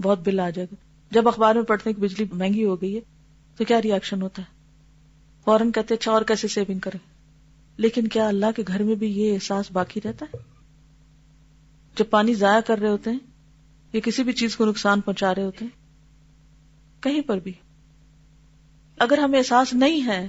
بہت 0.00 0.18
بل 0.18 0.40
آ 0.40 0.50
جائے 0.50 0.66
گا۔ 0.72 0.74
جب 1.10 1.28
اخبار 1.28 1.54
میں 1.54 1.62
پڑھتے 1.62 1.90
ہیں 1.90 1.96
کہ 1.96 2.02
بجلی 2.02 2.26
مہنگی 2.32 2.64
ہو 2.64 2.80
گئی 2.80 2.94
ہے، 2.94 3.00
تو 3.56 3.64
کیا 3.64 3.82
ریئیکشن 3.82 4.22
ہوتا 4.22 4.42
ہے؟ 4.42 4.64
فوراً 5.44 5.70
کہتے 5.70 5.94
اچھا 5.94 6.12
اور 6.12 6.22
کیسے 6.22 6.48
سیونگ 6.48 6.78
کریں؟ 6.78 6.98
لیکن 7.76 8.08
کیا 8.08 8.28
اللہ 8.28 8.46
کے 8.56 8.62
گھر 8.68 8.82
میں 8.82 8.94
بھی 8.94 9.06
یہ 9.06 9.34
احساس 9.34 9.70
باقی 9.72 10.00
رہتا 10.04 10.26
ہے؟ 10.34 10.38
جب 11.98 12.04
پانی 12.10 12.34
ضائع 12.34 12.60
کر 12.60 12.78
رہے 12.78 12.88
ہوتے 12.88 13.10
ہیں 13.10 13.18
یا 13.94 14.00
کسی 14.04 14.22
بھی 14.22 14.32
چیز 14.32 14.56
کو 14.56 14.64
نقصان 14.64 15.00
پہنچا 15.00 15.34
رہے 15.34 15.44
ہوتے 15.44 15.64
ہیں؟ 15.64 15.84
کہیں 17.02 17.20
پر 17.20 17.38
بھی۔ 17.38 17.52
اگر 18.98 19.18
ہمیں 19.18 19.38
احساس 19.38 19.72
نہیں 19.72 20.06
ہے 20.06 20.28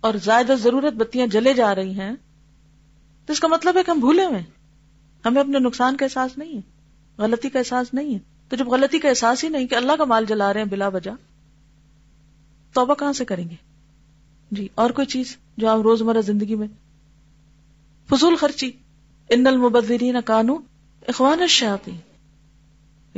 اور 0.00 0.14
زائدہ 0.14 0.52
ضرورت 0.52 0.92
بتیاں 0.92 1.26
جلے 1.26 1.54
جا 1.54 1.74
رہی 1.74 2.00
ہیں، 2.00 2.12
تو 3.26 3.32
اس 3.32 3.40
کا 3.40 3.48
مطلب 3.48 3.76
ہے 3.76 3.82
کہ 3.82 3.90
ہم 3.90 4.00
بھولے 4.00 4.24
ہوئے 4.24 4.42
ہمیں 5.24 5.40
اپنے 5.40 5.58
نقصان 5.58 5.96
کا 5.96 6.04
احساس 6.04 6.38
نہیں 6.38 6.56
ہے، 6.56 6.60
غلطی 7.18 7.48
کا 7.48 7.58
احساس 7.58 7.94
نہیں 7.94 8.14
ہے۔ 8.14 8.18
تو 8.48 8.56
جب 8.56 8.68
غلطی 8.68 8.98
کا 8.98 9.08
احساس 9.08 9.44
ہی 9.44 9.48
نہیں 9.48 9.66
کہ 9.66 9.74
اللہ 9.74 9.92
کا 9.98 10.04
مال 10.04 10.24
جلا 10.28 10.52
رہے 10.52 10.60
ہیں 10.60 10.68
بلا 10.68 10.88
وجہ، 10.88 11.10
توبہ 12.72 12.94
کہاں 12.94 13.12
سے 13.12 13.24
کریں 13.24 13.48
گے؟ 13.50 13.54
جی 14.50 14.68
اور 14.74 14.90
کوئی 14.90 15.06
چیز 15.06 15.36
جو 15.56 15.68
آپ 15.68 15.80
روزمرہ 15.80 16.20
زندگی 16.20 16.54
میں؟ 16.54 16.68
فضول 18.10 18.36
خرچی۔ 18.36 18.70
ان 19.28 19.46
المبذرین 19.46 20.16
کانو 20.24 20.56
اخوان 21.08 21.40
الشیاطین۔ 21.40 22.07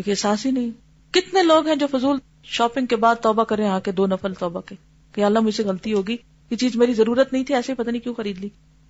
ایک 0.00 0.08
احساس 0.08 0.46
ہی 0.46 0.50
نہیں۔ 0.50 0.70
کتنے 1.10 1.42
لوگ 1.42 1.66
ہیں 1.66 1.76
جو 1.76 1.86
فضول 1.86 2.18
شاپنگ 2.44 2.86
کے 2.86 2.96
بعد 2.96 3.14
توبہ 3.22 3.44
کریں 3.44 3.68
آ 3.68 3.78
کے 3.78 3.92
دو 3.92 4.06
نفل 4.06 4.34
توبہ 4.34 4.60
کے۔ 4.60 4.74
کہ 5.12 5.24
اللہ 5.24 5.38
مجھ 5.38 5.54
سے 5.54 5.62
غلطی 5.62 5.92
ہوگی، 5.92 6.16
یہ 6.50 6.56
چیز 6.56 6.76
میری 6.76 6.94
ضرورت 6.94 7.32
نہیں 7.32 7.44
تھی، 7.44 7.54
ایسے 7.54 7.74
پتہ 7.74 7.90
نہیں 7.90 8.02
کیوں 8.02 8.14
خرید 8.14 8.38
لی۔ 8.38 8.48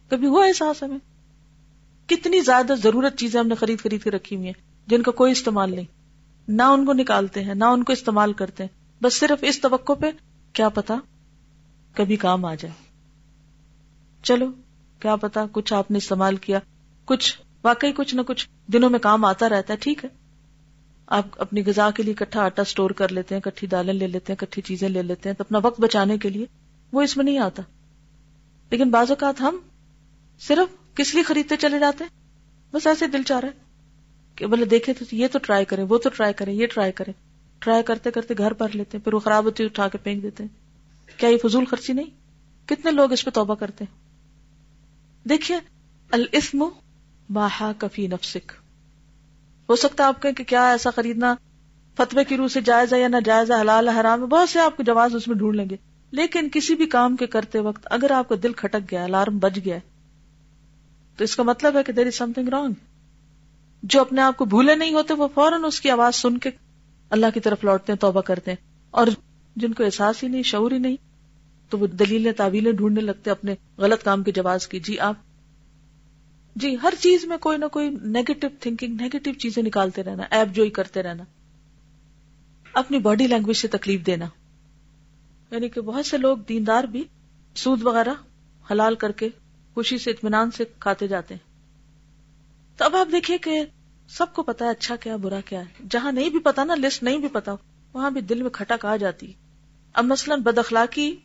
کبھی 0.09 0.27
ہوا 0.27 0.47
احساس 0.47 0.83
ہمیں؟ 0.83 0.99
کتنی 2.07 2.41
زیادہ 2.41 2.75
ضرورت 2.83 3.17
چیزیں 3.17 3.41
ہم 3.41 3.47
نے 3.47 3.55
خرید 3.55 3.81
خرید 3.81 4.03
کے 4.03 4.11
رکھی 4.11 4.37
ہوئی 4.37 4.47
ہیں، 4.47 4.63
جن 4.87 5.03
کا 5.03 5.11
کوئی 5.11 5.33
استعمال 5.33 5.71
نہیں۔ 5.71 5.85
نہ 6.49 6.63
ان 6.63 6.87
کو 6.87 6.93
نکالتے 6.93 7.45
ہیں، 7.45 7.55
نہ 7.55 7.65
ان 7.65 7.85
کو 7.85 7.93
استعمال 7.93 8.33
کرتے 8.33 8.65
ہیں۔ 8.65 9.03
بس 9.03 9.21
صرف 9.21 9.39
اس 9.43 9.61
توقع 9.61 9.93
پہ 9.93 10.11
کیا 10.53 10.69
پتا 10.69 10.95
کبھی 11.95 12.17
کام 12.17 12.45
آ 12.45 12.55
جائے۔ 12.55 12.75
چلو، 14.23 14.47
کیا 15.01 15.17
پتا 15.17 15.45
کچھ 15.53 15.73
آپ 15.73 15.91
نے 15.91 15.99
استعمال 15.99 16.37
کیا، 16.37 16.59
کچھ، 17.05 17.41
واقعی 17.65 17.93
کچھ 17.93 18.15
نہ 18.15 18.21
کچھ 18.27 18.49
دنوں 18.73 18.91
میں 18.91 18.99
کام 18.99 19.25
آتا 19.25 19.49
رہتا 19.49 19.73
ہے، 19.73 19.79
ٹھیک 19.79 20.05
ہے۔ 20.05 20.20
آپ 21.11 21.27
اپنی 21.37 21.63
غذا 21.67 21.91
کے 21.91 22.03
لیے 22.03 22.15
کٹھا 22.15 22.43
آٹا 22.43 22.65
سٹور 22.65 22.91
کر 22.91 23.13
لیتے 23.13 23.35
ہیں، 23.35 23.43
کٹھی 23.43 23.67
دالیں 23.67 23.95
لے 23.95 24.07
لیتے 24.07 24.33
ہیں، 24.33 24.39
کٹھی 24.39 24.63
چیزیں 24.63 24.89
لے 24.89 25.03
لیتے 25.03 25.29
ہیں، 25.29 25.37
تو 25.37 25.43
اپنا 25.43 25.59
وقت 25.63 25.81
بچانے 25.81 26.19
کے 26.19 26.29
لیے 26.29 26.47
وہ 26.93 27.03
اس 27.03 27.17
میں 27.17 27.25
نہیں 27.25 27.39
آتا۔ 27.39 27.63
لیکن 28.71 28.91
بعض 28.91 29.11
اوقات 29.11 29.41
ہم 29.41 29.59
صرف 30.41 30.97
کس 30.97 31.15
لیے 31.15 31.23
خریدتے 31.23 31.57
چلے 31.57 31.79
جاتے 31.79 32.05
ہیں؟ 32.05 32.21
بس 32.73 32.87
ایسے 32.87 33.07
دل 33.07 33.23
چاہ 33.23 33.41
رہا 33.41 33.49
ہے 33.49 33.53
کہ 34.37 34.47
بولے 34.47 34.65
دیکھے 34.65 34.93
تو 34.93 35.05
یہ 35.13 35.27
تو 35.33 35.39
ٹرائی 35.43 35.65
کریں، 35.65 35.85
وہ 35.85 35.99
تو 35.99 36.09
ٹرائی 36.09 36.33
کریں، 36.33 36.55
یہ 36.55 36.67
ٹرائی 36.67 36.93
کریں۔ 36.93 37.13
ٹرائی 37.59 37.83
کرتے 37.83 38.11
کرتے 38.11 38.35
گھر 38.39 38.53
پر 38.53 38.69
لیتے 38.73 38.99
ہیں، 38.99 39.05
پھر 39.05 39.15
وہ 39.15 39.19
خراب 39.19 39.45
ہوتی 39.45 39.65
اٹھا 39.65 39.89
کے 39.89 39.99
پھینک 39.99 40.23
دیتے 40.23 40.45
ہیں۔ 40.45 40.51
کیا 41.19 41.29
یہ 41.29 41.37
فضول 41.43 41.65
خرچی 41.65 41.93
نہیں؟ 41.93 42.07
کتنے 42.67 42.91
لوگ 42.91 43.13
اس 43.13 43.25
پہ 43.25 43.31
توبہ 43.31 43.55
کرتے 43.55 43.85
ہیں؟ 43.85 43.99
دیکھیے، 45.29 45.59
الاسم 46.11 46.65
باہا 47.33 47.73
کفی 47.79 48.07
نفسک۔ 48.07 48.53
ہو 49.71 49.77
سکتا 49.77 50.03
ہے 50.03 50.09
آپ 50.09 50.23
کہیں 50.23 50.33
کہ 50.33 50.45
کیا 50.45 50.71
ایسا 50.71 50.91
خریدنا 50.91 51.35
فتوے 51.97 52.25
کی 52.25 52.37
روح 52.37 52.49
سے 52.49 52.61
جائز 52.61 52.95
ہے 52.95 53.01
یا 53.01 53.09
نہ 53.09 53.17
جائز 53.25 53.51
ہے، 53.51 53.61
حلال 53.61 53.89
حرام 53.89 54.23
ہے؟ 54.23 54.27
بہت 54.27 54.49
سے 54.49 54.61
آپ 54.61 54.77
کو 54.77 54.83
جواز 54.83 55.15
اس 55.15 55.29
میں 55.29 55.37
ڈھونڈ 55.37 55.57
لیں 55.57 55.71
گے۔ 55.71 55.77
لیکن 56.11 56.49
کسی 56.53 56.75
بھی 56.75 56.87
کام 56.87 57.17
کے 57.17 57.27
کرتے 57.27 57.59
وقت 57.59 57.87
اگر 57.91 58.11
آپ 58.11 58.29
کا 58.29 58.35
دل 58.43 58.53
کھٹک 58.53 58.91
گیا، 58.91 59.05
الارم 59.05 59.39
بج 59.39 59.61
گیا 59.65 59.79
تو 61.17 61.25
اس 61.25 61.37
کا 61.37 61.43
مطلب 61.43 61.77
ہے 61.77 61.83
کہ 61.83 61.93
دیر 61.93 62.07
از 62.07 62.15
سم 62.15 62.33
تھنگ 62.33 62.49
رانگ 62.49 62.73
جو 63.83 64.01
اپنے 64.01 64.21
آپ 64.21 64.37
کو 64.37 64.45
بھولے 64.45 64.75
نہیں 64.75 64.95
ہوتے، 64.95 65.15
وہ 65.15 65.29
فوراً 65.35 65.65
اس 65.65 65.81
کی 65.81 65.91
آواز 65.91 66.15
سن 66.15 66.39
کے 66.39 66.51
اللہ 67.11 67.27
کی 67.35 67.41
طرف 67.41 67.65
لوٹتے 67.65 67.93
ہیں، 67.93 68.01
توبہ 68.01 68.21
کرتے 68.21 68.51
ہیں۔ 68.51 68.65
اور 68.91 69.07
جن 69.57 69.73
کو 69.73 69.85
احساس 69.85 70.23
ہی 70.23 70.29
نہیں، 70.29 70.43
شعور 70.43 70.71
ہی 70.71 70.79
نہیں، 70.79 70.97
تو 71.71 71.79
وہ 71.79 71.87
دلیل 71.87 72.33
تعویلیں 72.37 72.73
ڈھونڈنے 72.73 73.01
لگتے 73.01 73.31
اپنے 73.31 73.55
غلط 73.79 74.05
کام 74.05 74.23
کے 74.23 74.33
جواز 74.33 74.69
کی۔ 74.69 74.81
جی 74.81 74.99
آپ 74.99 75.15
جی 76.57 76.77
ہر 76.83 76.93
چیز 77.01 77.25
میں 77.25 77.37
کوئی 77.37 77.59
نہ 77.59 77.65
کوئی 77.65 77.91
نیگیٹو 78.03 78.49
تھنکنگ 78.61 79.01
نیگیٹو 79.01 79.33
چیزیں 79.33 79.63
نکالتے 79.63 80.03
رہنا، 80.03 80.23
ایپ 80.31 80.49
جو 80.49 80.63
ہی 80.63 80.71
کرتے 80.71 81.03
رہنا، 81.03 81.25
اپنی 82.73 82.99
باڈی 82.99 83.27
لینگویج 83.27 83.57
سے 83.57 83.69
تکلیف 83.69 84.07
دینا۔ 84.07 84.27
یعنی 85.51 85.69
کہ 85.69 85.81
بہت 85.81 86.07
سے 86.07 86.19
لوگ 86.19 86.39
دیندار 86.39 86.85
بھی 86.85 87.05
سود 87.55 87.83
وغیرہ 87.83 88.13
حلال 88.71 88.95
کر 88.95 89.13
کے 89.13 89.29
خوشی 89.75 89.99
سے، 89.99 90.11
اطمینان 90.11 90.51
سے 90.51 90.65
کھاتے 90.79 91.07
جاتے 91.07 91.35
ہیں۔ 91.35 91.51
تو 92.77 92.85
اب 92.85 92.97
آپ 92.97 93.13
دیکھیے 93.13 93.39
کہ 93.39 93.65
سب 94.09 94.27
کو 94.33 94.43
پتا 94.43 94.65
ہے 94.65 94.71
اچھا 94.71 94.97
کیا، 94.97 95.17
برا 95.17 95.41
کیا 95.41 95.61
ہے۔ 95.61 95.85
جہاں 95.91 96.13
نہیں 96.13 96.31
بھی 96.31 96.39
پتا 96.39 96.65
نا 96.65 96.75
لسٹ 96.75 97.03
نہیں 97.03 97.19
بھی 97.19 97.29
پتا، 97.29 97.55
وہاں 97.93 98.11
بھی 98.11 98.21
دل 98.21 98.43
میں 98.43 98.51
کھٹک 98.51 98.85
آ 98.85 98.97
جاتی۔ 98.97 99.33
اب 99.93 100.05
مثلاً 100.05 100.41
بد 100.41 100.59
اخلاقی 100.59 101.17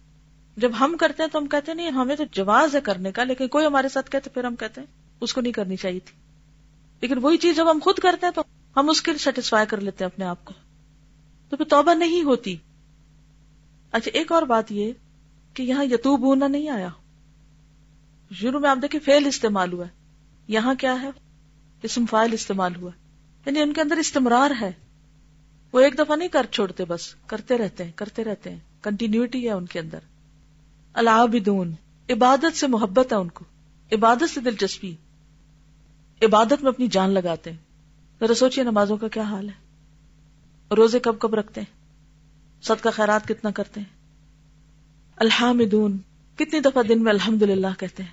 جب 0.57 0.71
ہم 0.79 0.95
کرتے 0.99 1.23
ہیں 1.23 1.29
تو 1.29 1.39
ہم 1.39 1.47
کہتے 1.47 1.71
ہیں، 1.71 1.75
نہیں، 1.75 1.89
ہمیں 1.89 2.15
تو 2.15 2.23
جواز 2.31 2.75
ہے 2.75 2.81
کرنے 2.81 3.11
کا، 3.11 3.23
لیکن 3.23 3.47
کوئی 3.47 3.65
ہمارے 3.65 3.89
ساتھ 3.89 4.11
کہتے، 4.11 4.29
پھر 4.29 4.43
ہم 4.43 4.55
کہتے 4.55 4.81
ہیں 4.81 5.04
اس 5.21 5.33
کو 5.33 5.41
نہیں 5.41 5.53
کرنی 5.53 5.75
چاہیے 5.75 5.99
تھی۔ 5.99 6.19
لیکن 7.01 7.17
وہی 7.21 7.37
چیز 7.37 7.55
جب 7.55 7.71
ہم 7.71 7.79
خود 7.83 7.99
کرتے 7.99 8.25
ہیں 8.25 8.33
تو 8.33 8.43
ہم 8.77 8.89
اس 8.89 9.01
کے 9.01 9.17
سیٹسفائی 9.17 9.65
کر 9.65 9.81
لیتے 9.81 10.03
ہیں 10.03 10.11
اپنے 10.11 10.25
آپ 10.25 10.45
کو۔ 10.45 10.53
تو 11.49 11.57
پھر 11.57 11.65
توبہ 11.65 11.93
نہیں 11.93 12.23
ہوتی۔ 12.23 12.55
اچھا 13.91 14.11
ایک 14.13 14.31
اور 14.31 14.43
بات 14.43 14.71
یہ 14.71 14.91
کہ 15.53 15.63
یہاں 15.63 15.85
یتوب 15.85 16.21
ہونا 16.21 16.47
نہیں 16.47 16.69
آیا۔ 16.69 16.89
شروع 18.31 18.59
میں 18.59 18.69
آپ 18.69 18.77
دیکھیں 18.81 18.99
فیل 18.99 19.27
استعمال 19.27 19.73
ہوا 19.73 19.85
ہے۔ 19.85 19.91
یہاں 20.47 20.73
کیا 20.75 21.01
ہے؟ 21.01 21.09
اسم 21.83 22.05
فائل 22.05 22.33
استعمال 22.33 22.75
ہوا 22.75 22.91
یعنی 23.45 23.59
ان 23.61 23.73
کے 23.73 23.81
اندر 23.81 23.97
استمرار 23.97 24.51
ہے۔ 24.61 24.71
وہ 25.71 25.79
ایک 25.79 25.97
دفعہ 25.97 26.15
نہیں 26.15 26.27
کر 26.27 26.45
چھوڑتے، 26.51 26.85
بس 26.85 27.15
کرتے 27.27 27.57
رہتے 27.57 27.83
ہیں، 27.83 27.91
کرتے 27.95 28.23
رہتے 28.23 28.49
ہیں۔ 28.49 28.59
کنٹینیوٹی 28.81 29.47
ہے 29.47 29.51
ان 29.51 29.65
کے 29.65 29.79
اندر۔ 29.79 29.99
العابدون، 30.93 31.73
عبادت 32.09 32.57
سے 32.57 32.67
محبت 32.67 33.13
ہے 33.13 33.17
ان 33.17 33.29
کو۔ 33.29 33.45
عبادت 33.91 34.29
سے 34.33 34.41
دلچسپی۔ 34.41 34.95
عبادت 36.21 36.63
میں 36.63 36.71
اپنی 36.71 36.87
جان 36.87 37.09
لگاتے 37.09 37.51
ہیں۔ 37.51 37.57
ذرا 38.19 38.33
سوچیے 38.33 38.63
نمازوں 38.63 38.97
کا 38.97 39.07
کیا 39.07 39.23
حال 39.23 39.49
ہے۔ 39.49 39.53
روزے 40.75 40.99
کب 40.99 41.19
کب 41.19 41.35
رکھتے 41.35 41.61
ہیں۔ 41.61 41.79
صدقہ 42.61 42.89
خیرات 42.89 43.27
کتنا 43.27 43.51
کرتے 43.51 43.79
ہیں۔ 43.79 43.97
الحامدون، 45.15 45.97
کتنی 46.35 46.59
دفعہ 46.59 46.83
دن 46.83 47.03
میں 47.03 47.11
الحمد 47.11 47.41
للہ 47.41 47.79
کہتے 47.79 48.03
ہیں۔ 48.03 48.09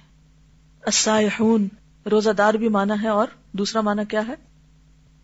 السائحون 0.83 1.69
روزہ 2.11 2.31
دار 2.31 2.55
بھی 2.55 2.69
مانا 2.69 3.03
ہے 3.03 3.09
اور 3.09 3.27
دوسرا 3.53 3.81
مانا 3.81 4.05
کیا 4.05 4.27
ہے؟ 4.29 4.35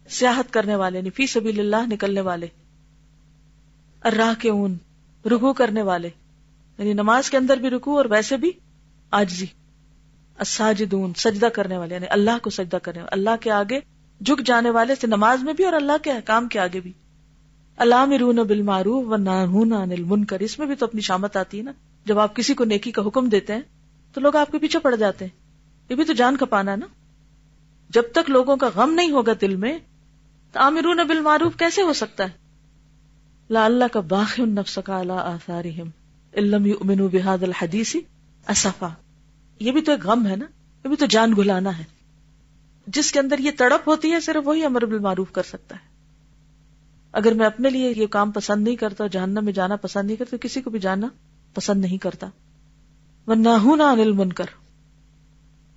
سیاحت 0.09 0.53
کرنے 0.53 0.75
والے 0.75 0.99
یعنی 0.99 1.11
فی 1.11 1.27
سبیل 1.27 1.61
اللہ 1.61 1.95
نکلنے 1.95 2.21
والے۔ 2.21 2.47
الراہ 4.01 4.41
کے 4.41 4.51
اون 4.51 4.77
رکو 5.25 5.53
کرنے 5.53 5.83
والے۔ 5.83 6.11
یعنی 6.79 6.93
نماز 6.93 7.31
کے 7.31 7.37
اندر 7.37 7.57
بھی 7.57 7.71
رکو 7.71 7.97
اور 7.97 8.05
ویسے 8.05 8.37
بھی 8.37 8.53
آجزی 9.11 9.47
الساجدون، 10.39 11.13
سجدہ 11.17 11.47
کرنے 11.47 11.77
والے 11.77 11.95
یعنی 11.95 12.07
اللہ 12.11 12.31
کو 12.43 12.51
سجدہ 12.51 12.77
کرنے 12.77 12.99
والے، 12.99 13.13
اللہ 13.13 13.31
کے 13.41 13.51
آگے 13.51 13.81
جھک 14.21 14.47
جانے 14.47 14.71
والے 14.71 14.95
سے 14.95 15.07
نماز 15.07 15.43
میں 15.43 15.53
بھی 15.53 15.65
اور 15.65 15.73
اللہ 15.73 15.93
کے 16.03 16.11
کام 16.25 16.49
کے 16.49 16.59
آگے 16.59 16.81
بھی۔ 16.81 16.93
اللہ 17.77 18.05
مرون 18.05 18.37
بالمعروف 18.37 19.07
و 19.09 19.17
ناہون 19.17 19.73
عن 19.73 19.93
المنکر، 19.93 20.41
اس 20.41 20.59
میں 20.59 20.67
بھی 20.67 20.75
تو 20.75 20.87
اپنی 20.87 21.01
شامت 21.01 21.37
آتی 21.37 21.59
ہے 21.59 21.63
نا۔ 21.63 21.73
جب 22.05 22.19
آپ 22.19 22.37
کسی 22.37 22.55
کو 22.55 22.65
نیکی 22.65 22.91
کا 22.91 23.03
حکم 23.07 23.29
دیتے 23.29 23.55
ہیں، 23.55 23.61
تو 24.15 24.21
لوگ 24.21 24.37
آپ 24.37 24.53
کے 24.53 24.59
پیچھے 24.59 24.79
پڑ 24.79 24.95
جاتے 24.97 25.25
ہیں۔ 25.25 25.33
یہ 25.89 25.97
بھی 25.97 26.05
تو 26.05 26.13
جان 26.13 26.37
کپانا 26.37 26.73
ہے 26.73 26.77
نا۔ 26.77 26.87
جب 27.91 28.03
تک 28.13 28.31
لوگوں 28.31 28.57
کا 28.57 28.69
غم 28.75 28.93
نہیں 28.95 29.11
ہوگا 29.11 29.33
دل 29.41 29.57
میں، 29.57 29.79
تو 30.53 30.61
آمرون 30.61 31.07
بالمعروف 31.07 31.57
کیسے 31.57 31.83
ہو 31.83 31.93
سکتا 31.93 32.25
ہے؟ 32.25 32.31
لا 33.51 33.65
اللہ 33.65 33.85
کا 33.93 34.01
باخ 34.01 34.41
النفس 34.41 34.79
کا 34.85 35.03
لا 35.03 35.15
آثارہم 35.15 35.91
علم 36.35 36.67
یؤمنوا 36.67 37.09
بهذا 37.13 37.47
الحدیث 37.47 37.97
اسفا۔ 38.49 38.89
یہ 39.61 39.73
بھی 39.73 39.81
تو 39.81 39.93
ایک 39.93 40.07
غم 40.07 40.27
ہے 40.27 40.37
نا، 40.37 40.47
یہ 40.85 40.89
بھی 40.89 40.97
تو 40.97 41.07
جان 41.07 41.35
گلانا 41.39 41.79
ہے۔ 41.79 41.85
جس 42.87 43.13
کے 43.13 43.19
اندر 43.19 43.39
یہ 43.39 43.51
تڑپ 43.59 43.89
ہوتی 43.89 44.13
ہے، 44.13 44.21
صرف 44.21 44.49
وہی 44.49 44.65
امر 44.65 44.85
بالمعروف 44.85 45.33
کر 45.33 45.43
سکتا 45.43 45.77
ہے۔ 45.77 45.89
اگر 47.13 47.33
میں 47.33 47.47
اپنے 47.47 47.71
لیے 47.71 47.95
یہ 47.97 48.07
کام 48.07 48.31
پسند 48.31 48.65
نہیں 48.65 48.77
کرتا، 48.77 49.07
جہنم 49.07 49.45
میں 49.45 49.53
جانا 49.53 49.77
پسند 49.77 50.07
نہیں 50.07 50.17
کرتا 50.17 50.37
کسی 50.37 50.63
کو 50.63 50.71
بھی 50.71 50.79
جانا 50.79 51.09
پسند 51.55 51.81
نہیں 51.81 51.99
کرتا۔ 51.99 52.27
وہ 53.27 53.35
نہ 53.35 53.95
من 54.15 54.33
کر 54.33 54.45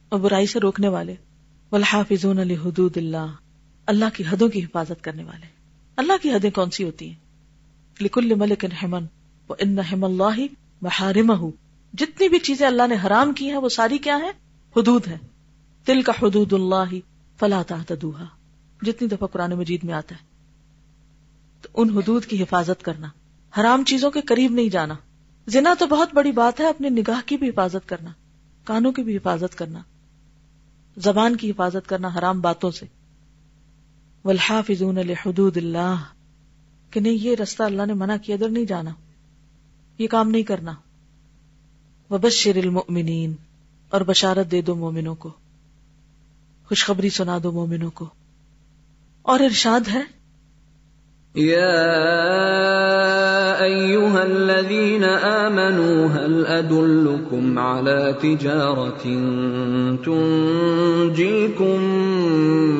اور 0.10 0.20
برائی 0.20 0.46
سے 0.46 0.60
روکنے 0.60 0.88
والے۔ 0.88 1.16
والحافظون 1.72 2.40
علی 2.40 2.56
حدود 2.56 2.98
اللہ۔ 2.98 3.26
اللہ 3.86 4.06
کی 4.14 4.24
حدوں 4.32 4.50
کی 4.50 4.64
حفاظت 4.64 5.04
کرنے 5.04 5.24
والے۔ 5.24 5.46
اللہ 5.96 6.14
کی 6.22 6.32
حدیں 6.32 6.52
کون 6.52 6.70
سی 6.70 6.84
ہوتی 6.84 7.08
ہیں؟ 7.08 7.16
لکل 8.02 8.34
ملک 8.36 8.66
حمن۔ 8.84 9.06
وہ 9.48 9.56
ان 9.60 9.80
حم 9.80 10.04
اللہ 10.04 10.46
محارم 10.82 11.32
جتنی 11.94 12.30
بھی 12.30 12.40
چیزیں 12.40 12.68
اللہ 12.68 12.88
نے 12.88 12.96
حرام 13.06 13.34
کی 13.34 13.50
ہیں 13.50 13.58
وہ 13.58 13.70
ساری 13.70 13.98
کیا 13.98 14.18
ہیں؟ 14.18 14.32
حدود 14.78 15.08
ہیں۔ 15.08 15.18
دل 15.88 16.02
کا 16.02 16.14
حدود 16.22 16.54
اللہ 16.54 16.96
فلا 17.40 17.62
تحتدوها 17.68 18.26
جتنی 18.82 19.08
دفعہ 19.08 19.28
قرآن 19.28 19.52
مجید 19.52 19.84
میں 19.84 19.94
آتا 19.94 20.16
ہے۔ 20.16 20.26
تو 21.62 21.70
ان 21.74 21.90
حدود 21.90 22.26
کی 22.26 22.44
حفاظت 22.44 22.84
کرنا۔ 22.84 23.08
حرام 23.60 23.84
چیزوں 23.84 24.12
کے 24.12 24.22
قریب 24.22 24.52
نہیں 24.52 24.70
جانا۔ 24.70 24.94
زنا 25.48 25.74
تو 25.80 25.88
بہت 25.88 26.10
بڑی 26.14 26.32
بات 26.32 26.60
ہے 26.60 26.70
اپنے 26.70 26.90
نگاہ 26.90 27.22
کی 27.26 27.38
بھی 27.38 27.50
حفاظت 27.50 27.90
کرنا۔ 27.90 28.12
کانوں 28.64 28.92
کی 28.92 29.04
بھی 29.04 29.18
حفاظت 29.18 29.58
کرنا۔ 29.58 29.82
زبان 30.98 31.36
کی 31.36 31.52
حفاظت 31.52 31.90
کرنا 31.90 32.10
حرام 32.18 32.42
باتوں 32.42 32.72
سے۔ 32.72 32.86
والحافظون 34.24 34.96
لحدود 34.96 35.58
اللہ 35.58 35.96
کہ 36.92 37.00
نہیں، 37.00 37.14
یہ 37.14 37.36
رستہ 37.36 37.64
اللہ 37.64 37.86
نے 37.86 37.94
منع 37.94 38.16
کیا، 38.24 38.36
ادھر 38.36 38.50
نہیں 38.50 38.66
جانا۔ 38.66 38.92
یہ 39.98 40.08
کام 40.08 40.30
نہیں 40.30 40.44
کرنا۔ 40.44 40.74
وبشر 42.12 42.58
المؤمنین، 42.58 43.34
اور 43.90 44.02
بشارت 44.02 44.52
دے 44.52 44.62
دو 44.62 44.76
مومنوں 44.76 45.16
کو۔ 45.16 45.30
خوشخبری 46.70 47.10
سنا 47.10 47.38
دو 47.44 47.52
مومنوں 47.52 47.92
کو۔ 47.92 48.06
اور 49.22 49.40
ارشاد 49.40 49.82
ہے 49.94 50.22
يا 51.36 51.82
ايها 53.64 54.22
الذين 54.22 55.04
امنوا 55.22 56.08
هل 56.16 56.46
ادلكم 56.48 57.58
على 57.58 58.12
تجاره 58.22 59.08
تنجيكم 60.04 61.84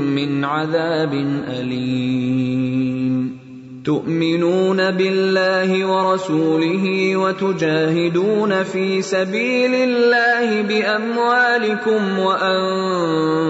من 0.06 0.46
عذاب 0.46 1.14
أليم 1.48 3.01
تؤمنون 3.86 4.92
بالله 4.92 5.86
ورسوله 5.86 7.16
وتجاهدون 7.16 8.64
في 8.64 9.02
سبيل 9.02 9.76
الله 9.76 10.62
بأموالكم 10.62 12.20
وأنفسكم 12.20 13.46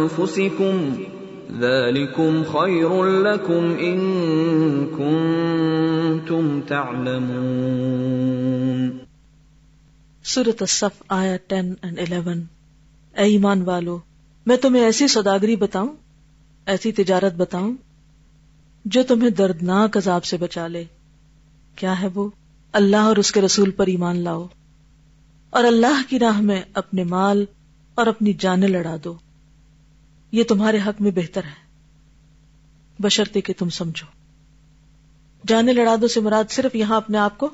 ذلكم 1.60 2.44
خير 2.44 3.04
لكم 3.04 3.76
إن 3.80 4.00
كنتم 4.88 6.62
تعلمون 6.62 8.32
سورة 10.24 10.56
الصف 10.62 10.96
آیا 11.10 11.38
10 11.50 11.76
and 11.84 11.98
11 12.00 12.42
اے 13.18 13.24
ایمان 13.24 13.62
والو، 13.62 13.98
میں 14.46 14.58
تمہیں 14.58 14.84
ایسی 14.84 15.08
سوداگری 15.08 15.56
بتاؤں، 15.56 15.96
ایسی 16.66 16.92
تجارت 16.92 17.34
بتاؤں 17.34 17.76
جو 18.86 19.04
تمہیں 19.04 19.30
دردناک 19.30 19.98
عذاب 19.98 20.26
سے 20.26 20.38
بچا 20.38 20.68
لے۔ 20.68 20.84
کیا 21.76 22.02
ہے 22.02 22.08
وہ؟ 22.14 22.30
اللہ 22.72 22.98
اور 22.98 23.16
اس 23.16 23.32
کے 23.32 23.42
رسول 23.42 23.72
پر 23.72 23.88
ایمان 23.88 24.20
لاؤ۔ 24.20 24.48
اور 25.50 25.64
اللہ 25.64 26.02
کی 26.10 26.20
راہ 26.20 26.42
میں 26.42 26.62
اپنے 26.74 27.04
مال 27.04 27.46
اور 27.96 28.08
اپنی 28.08 28.34
جانیں 28.34 28.68
لڑا 28.68 28.96
دو۔ 29.04 29.16
یہ 30.32 30.44
تمہارے 30.44 30.78
حق 30.78 31.02
میں 31.02 31.12
بہتر 31.12 31.44
ہے۔ 31.44 31.72
بشرتے 33.00 33.42
کہ 33.42 33.54
تم 33.58 33.70
سمجھو۔ 33.70 34.08
جانے 35.48 35.74
لڑا 35.74 35.96
دو 36.02 36.08
سے 36.08 36.20
مراد 36.20 36.44
صرف 36.50 36.76
یہاں 36.76 36.98
اپنے 36.98 37.18
آپ 37.18 37.38
کو 37.38 37.50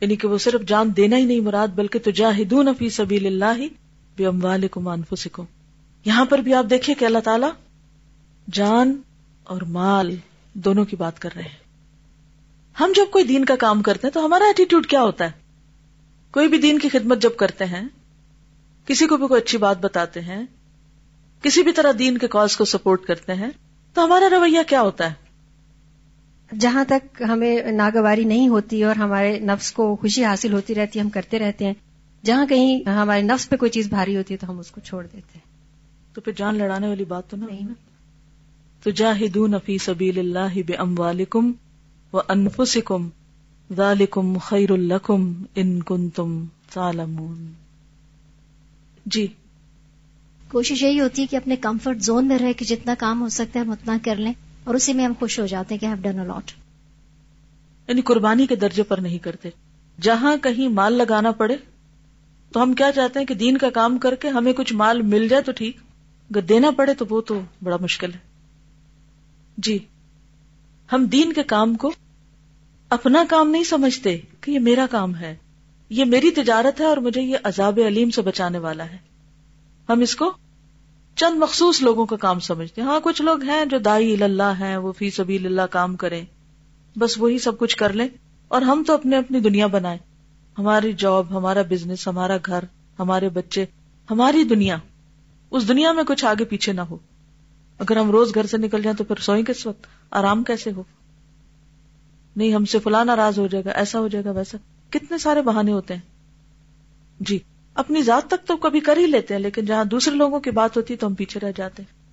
یعنی 0.00 0.16
کہ 0.16 0.28
وہ 0.28 0.38
صرف 0.38 0.68
جان 0.68 0.90
دینا 0.96 1.16
ہی 1.16 1.24
نہیں 1.24 1.40
مراد، 1.40 1.68
بلکہ 1.68 1.98
تو 1.98 2.10
جاہدون 2.10 2.68
فی 2.78 2.90
سبیل 2.90 3.26
اللہ 3.26 3.62
بے 4.16 4.26
اموال 4.26 4.66
انفسکم۔ 4.74 5.44
یہاں 6.04 6.24
پر 6.24 6.38
بھی 6.38 6.54
آپ 6.54 6.64
دیکھیے 6.70 6.94
کہ 6.94 7.04
اللہ 7.04 7.18
تعالی 7.18 7.46
جان 8.52 8.96
اور 9.44 9.62
مال 9.62 10.16
دونوں 10.54 10.84
کی 10.84 10.96
بات 10.96 11.18
کر 11.18 11.28
رہے 11.34 11.42
ہیں۔ 11.42 11.64
ہم 12.80 12.92
جب 12.96 13.04
کوئی 13.12 13.24
دین 13.24 13.44
کا 13.44 13.56
کام 13.56 13.82
کرتے 13.82 14.06
ہیں 14.06 14.12
تو 14.12 14.26
ہمارا 14.26 14.44
ایٹیٹیوڈ 14.44 14.86
کیا 14.86 15.02
ہوتا 15.02 15.24
ہے؟ 15.24 15.30
کوئی 16.30 16.48
بھی 16.48 16.58
دین 16.58 16.78
کی 16.78 16.88
خدمت 16.88 17.22
جب 17.22 17.36
کرتے 17.36 17.64
ہیں 17.64 17.88
کسی 18.86 19.06
کو 19.06 19.16
بھی 19.16 19.26
کوئی 19.26 19.42
اچھی 19.42 19.58
بات 19.58 19.78
بتاتے 19.78 20.20
ہیں 20.20 20.46
کسی 21.42 21.62
بھی 21.62 21.72
طرح 21.72 21.92
دین 21.98 22.18
کے 22.18 22.28
کاز 22.28 22.56
کو 22.56 22.64
سپورٹ 22.64 23.04
کرتے 23.04 23.34
ہیں 23.34 23.50
تو 23.94 24.04
ہمارا 24.04 24.30
رویہ 24.30 24.58
کیا 24.66 24.80
ہوتا 24.80 25.10
ہے؟ 25.10 25.24
جہاں 26.58 26.84
تک 26.84 27.22
ہمیں 27.28 27.72
ناگواری 27.72 28.24
نہیں 28.24 28.48
ہوتی 28.48 28.84
اور 28.84 28.96
ہمارے 28.96 29.38
نفس 29.38 29.72
کو 29.72 29.96
خوشی 29.96 30.24
حاصل 30.24 30.52
ہوتی 30.52 30.74
رہتی 30.74 30.98
ہے 30.98 31.04
ہم 31.04 31.10
کرتے 31.10 31.38
رہتے 31.38 31.66
ہیں 31.66 31.74
جہاں 32.24 32.46
کہیں 32.46 32.88
ہمارے 32.88 33.22
نفس 33.22 33.48
پہ 33.48 33.56
کوئی 33.56 33.70
چیز 33.70 33.88
بھاری 33.88 34.16
ہوتی 34.16 34.34
ہے 34.34 34.38
تو 34.38 34.50
ہم 34.50 34.58
اس 34.58 34.70
کو 34.70 34.80
چھوڑ 34.80 35.06
دیتے 35.06 35.38
ہیں۔ 35.38 35.54
تو 36.14 36.20
پھر 36.20 36.32
جان 36.32 36.54
لڑانے 36.54 36.88
والی 36.88 37.04
بات 37.04 37.28
تو 37.28 37.36
نہیں 37.36 37.66
تو 37.66 37.72
جاہدون 38.90 39.54
فی 39.64 39.78
سبیل 39.78 40.18
اللہ 40.18 40.58
بے 40.66 40.74
اموالکم 40.74 41.52
و 42.12 42.20
انفسکم 42.28 43.08
ذالکم 43.70 44.38
خیر 44.38 44.76
لکم 44.76 45.32
ان 45.54 45.82
کنتم 45.82 46.44
تعلمون 46.72 47.52
جی۔ 49.06 49.26
کوشش 50.48 50.82
یہی 50.82 51.00
ہوتی 51.00 51.22
ہے 51.22 51.26
کہ 51.26 51.36
اپنے 51.36 51.56
کمفرٹ 51.56 52.02
زون 52.02 52.28
میں 52.28 52.38
رہ 52.38 52.52
کے 52.52 52.64
جتنا 52.64 52.94
کام 52.98 53.22
ہو 53.22 53.28
سکتا 53.28 53.60
ہے 53.60 53.64
ہم 53.64 53.70
اتنا 53.70 53.96
کر 54.02 54.16
لیں 54.16 54.32
اور 54.64 54.74
اسی 54.74 54.92
میں 54.92 55.04
ہم 55.04 55.12
خوش 55.18 55.40
ہو 55.40 55.46
جاتے 55.46 55.74
ہیں 55.74 55.80
کہ 55.80 55.86
ہیو 55.86 55.96
ڈن 56.02 56.18
الاٹ 56.18 56.52
یعنی 57.88 58.00
قربانی 58.00 58.46
کے 58.46 58.56
درجے 58.56 58.82
پر 58.82 58.98
نہیں 58.98 59.18
کرتے۔ 59.18 59.50
جہاں 60.00 60.36
کہیں 60.36 60.68
مال 60.68 60.92
لگانا 60.92 61.30
پڑے 61.30 61.56
تو 62.52 62.62
ہم 62.62 62.74
کیا 62.74 62.92
چاہتے 62.92 63.18
ہیں 63.18 63.26
کہ 63.26 63.34
دین 63.34 63.56
کا 63.56 63.70
کام 63.70 63.98
کر 63.98 64.14
کے 64.14 64.28
ہمیں 64.28 64.52
کچھ 64.52 64.74
مال 64.74 65.02
مل 65.02 65.28
جائے 65.28 65.42
تو 65.42 65.52
ٹھیک 65.52 65.76
اگر 66.30 66.40
دینا 66.40 66.70
پڑے 66.70 66.94
تو 66.94 67.04
وہ 67.10 67.20
تو 67.20 67.40
بڑا 67.62 67.76
مشکل 67.80 68.14
ہے۔ 68.14 68.23
جی 69.56 69.78
ہم 70.92 71.04
دین 71.04 71.32
کے 71.32 71.42
کام 71.42 71.74
کو 71.74 71.92
اپنا 72.88 73.24
کام 73.28 73.50
نہیں 73.50 73.64
سمجھتے 73.64 74.18
کہ 74.40 74.50
یہ 74.50 74.58
میرا 74.58 74.86
کام 74.90 75.16
ہے۔ 75.16 75.36
یہ 75.88 76.04
میری 76.04 76.30
تجارت 76.30 76.80
ہے 76.80 76.86
اور 76.86 76.96
مجھے 76.96 77.20
یہ 77.20 77.36
عذاب 77.44 77.78
علیم 77.86 78.10
سے 78.10 78.22
بچانے 78.22 78.58
والا 78.58 78.84
ہے۔ 78.84 78.96
ہم 79.88 80.00
اس 80.00 80.16
کو 80.16 80.32
چند 81.16 81.38
مخصوص 81.38 81.82
لوگوں 81.82 82.06
کا 82.06 82.16
کام 82.16 82.40
سمجھتے 82.40 82.80
ہیں۔ 82.80 82.88
ہاں 82.88 83.00
کچھ 83.02 83.22
لوگ 83.22 83.42
ہیں 83.42 83.64
جو 83.64 83.78
دائی 83.78 84.22
اللہ 84.22 84.52
ہیں، 84.60 84.76
وہ 84.76 84.92
فی 84.92 85.10
سبیل 85.10 85.46
اللہ 85.46 85.62
کام 85.62 85.96
کریں۔ 85.96 86.24
بس 86.96 87.18
وہی 87.18 87.38
سب 87.38 87.58
کچھ 87.58 87.76
کر 87.76 87.92
لیں 87.92 88.08
اور 88.48 88.62
ہم 88.62 88.82
تو 88.86 88.94
اپنے 88.94 89.16
اپنی 89.16 89.40
دنیا 89.40 89.66
بنائیں۔ 89.66 89.98
ہماری 90.58 90.92
جاب، 90.92 91.36
ہمارا 91.38 91.62
بزنس، 91.62 92.08
ہمارا 92.08 92.36
گھر، 92.46 92.64
ہمارے 92.98 93.28
بچے، 93.28 93.66
ہماری 94.10 94.44
دنیا۔ 94.44 94.76
اس 95.50 95.68
دنیا 95.68 95.92
میں 95.92 96.04
کچھ 96.04 96.24
آگے 96.24 96.44
پیچھے 96.44 96.72
نہ 96.72 96.80
ہو۔ 96.80 96.98
اگر 97.78 97.96
ہم 97.96 98.10
روز 98.10 98.34
گھر 98.34 98.46
سے 98.46 98.56
نکل 98.58 98.82
جائیں 98.82 98.96
تو 98.96 99.04
پھر 99.04 99.16
سوئیں 99.16 99.44
کس 99.44 99.66
وقت؟ 99.66 99.86
آرام 100.10 100.44
کیسے 100.44 100.72
ہو؟ 100.72 100.82
نہیں، 102.36 102.54
ہم 102.54 102.64
سے 102.64 102.78
فلاں 102.78 103.04
ناراض 103.04 103.38
ہو 103.38 103.46
جائے 103.46 103.64
گا، 103.64 103.70
ایسا 103.70 103.98
ہو 103.98 104.08
جائے 104.08 104.24
گا، 104.24 104.30
ویسا۔ 104.30 104.58
کتنے 104.90 105.18
سارے 105.18 105.42
بہانے 105.42 105.72
ہوتے 105.72 105.94
ہیں۔ 105.94 106.00
جی 107.20 107.38
اپنی 107.74 108.02
ذات 108.02 108.30
تک 108.30 108.46
تو 108.46 108.56
کبھی 108.56 108.80
کر 108.80 108.96
ہی 108.96 109.06
لیتے 109.06 109.34
ہیں، 109.34 109.40
لیکن 109.40 109.64
جہاں 109.64 109.84
دوسرے 109.84 110.14
لوگوں 110.14 110.40
کی 110.40 110.50
بات 110.50 110.76
ہوتی 110.76 110.96
تو 110.96 111.06
ہم 111.06 111.14
پیچھے 111.14 111.40
رہ 111.40 111.52
جاتے 111.56 111.82
ہیں۔ 111.82 112.04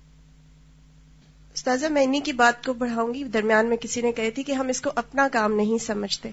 استاذہ، 1.54 1.86
میں 1.86 2.04
انہیں 2.04 2.20
کی 2.20 2.32
بات 2.32 2.64
کو 2.66 2.72
بڑھاؤں 2.72 3.14
گی۔ 3.14 3.24
درمیان 3.24 3.66
میں 3.66 3.76
کسی 3.76 4.00
نے 4.00 4.12
کہی 4.12 4.30
تھی 4.30 4.42
کہ 4.42 4.52
ہم 4.52 4.68
اس 4.68 4.80
کو 4.80 4.90
اپنا 4.94 5.28
کام 5.32 5.52
نہیں 5.52 5.84
سمجھتے۔ 5.84 6.30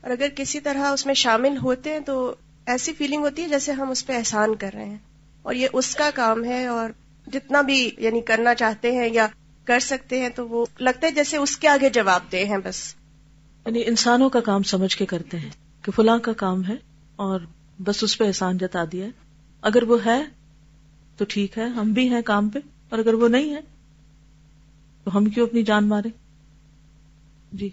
اور 0.00 0.10
اگر 0.10 0.28
کسی 0.36 0.60
طرح 0.60 0.90
اس 0.92 1.06
میں 1.06 1.14
شامل 1.14 1.56
ہوتے 1.56 1.90
ہیں 1.90 2.00
تو 2.00 2.34
ایسی 2.66 2.92
فیلنگ 2.92 3.22
ہوتی 3.22 3.42
ہے 3.42 3.48
جیسے 3.48 3.72
ہم 3.72 3.90
اس 3.90 4.06
پہ 4.06 4.16
احسان 4.16 4.54
کر 4.54 4.70
رہے 4.74 4.84
ہیں۔ 4.84 4.98
اور 5.42 5.54
یہ 5.54 5.68
اس 5.72 5.94
کا 5.94 6.10
کام 6.14 6.44
ہے 6.44 6.66
اور 6.66 6.90
جتنا 7.26 7.60
بھی 7.60 7.90
یعنی 7.98 8.20
کرنا 8.20 8.54
چاہتے 8.54 8.92
ہیں 8.92 9.08
یا 9.12 9.26
کر 9.64 9.80
سکتے 9.80 10.20
ہیں 10.20 10.28
تو 10.28 10.48
وہ 10.48 10.66
لگتا 10.80 11.06
ہے 11.06 11.12
جیسے 11.12 11.36
اس 11.36 11.56
کے 11.56 11.68
آگے 11.68 11.90
جواب 11.90 12.20
دے 12.32 12.44
ہیں 12.44 12.58
بس۔ 12.64 12.94
یعنی 13.66 13.82
انسانوں 13.86 14.28
کا 14.28 14.40
کام 14.40 14.62
سمجھ 14.62 14.96
کے 14.96 15.06
کرتے 15.06 15.38
ہیں 15.38 15.50
کہ 15.82 15.92
فلاں 15.92 16.18
کا 16.18 16.32
کام 16.32 16.64
ہے 16.64 16.74
اور 17.16 17.40
بس 17.82 18.04
اس 18.04 18.18
پہ 18.18 18.24
احسان 18.24 18.58
جتا 18.58 18.84
دیا 18.92 19.06
ہے۔ 19.06 19.10
اگر 19.62 19.82
وہ 19.82 19.98
ہے 20.06 20.22
تو 21.16 21.24
ٹھیک 21.28 21.58
ہے 21.58 21.64
ہم 21.64 21.92
بھی 21.92 22.08
ہیں 22.08 22.22
کام 22.22 22.48
پہ 22.48 22.58
اور 22.88 22.98
اگر 22.98 23.14
وہ 23.14 23.28
نہیں 23.28 23.54
ہے 23.54 23.60
تو 25.04 25.16
ہم 25.16 25.24
کیوں 25.24 25.46
اپنی 25.46 25.62
جان 25.62 25.88
مارے 25.88 26.08
جی۔ 27.52 27.68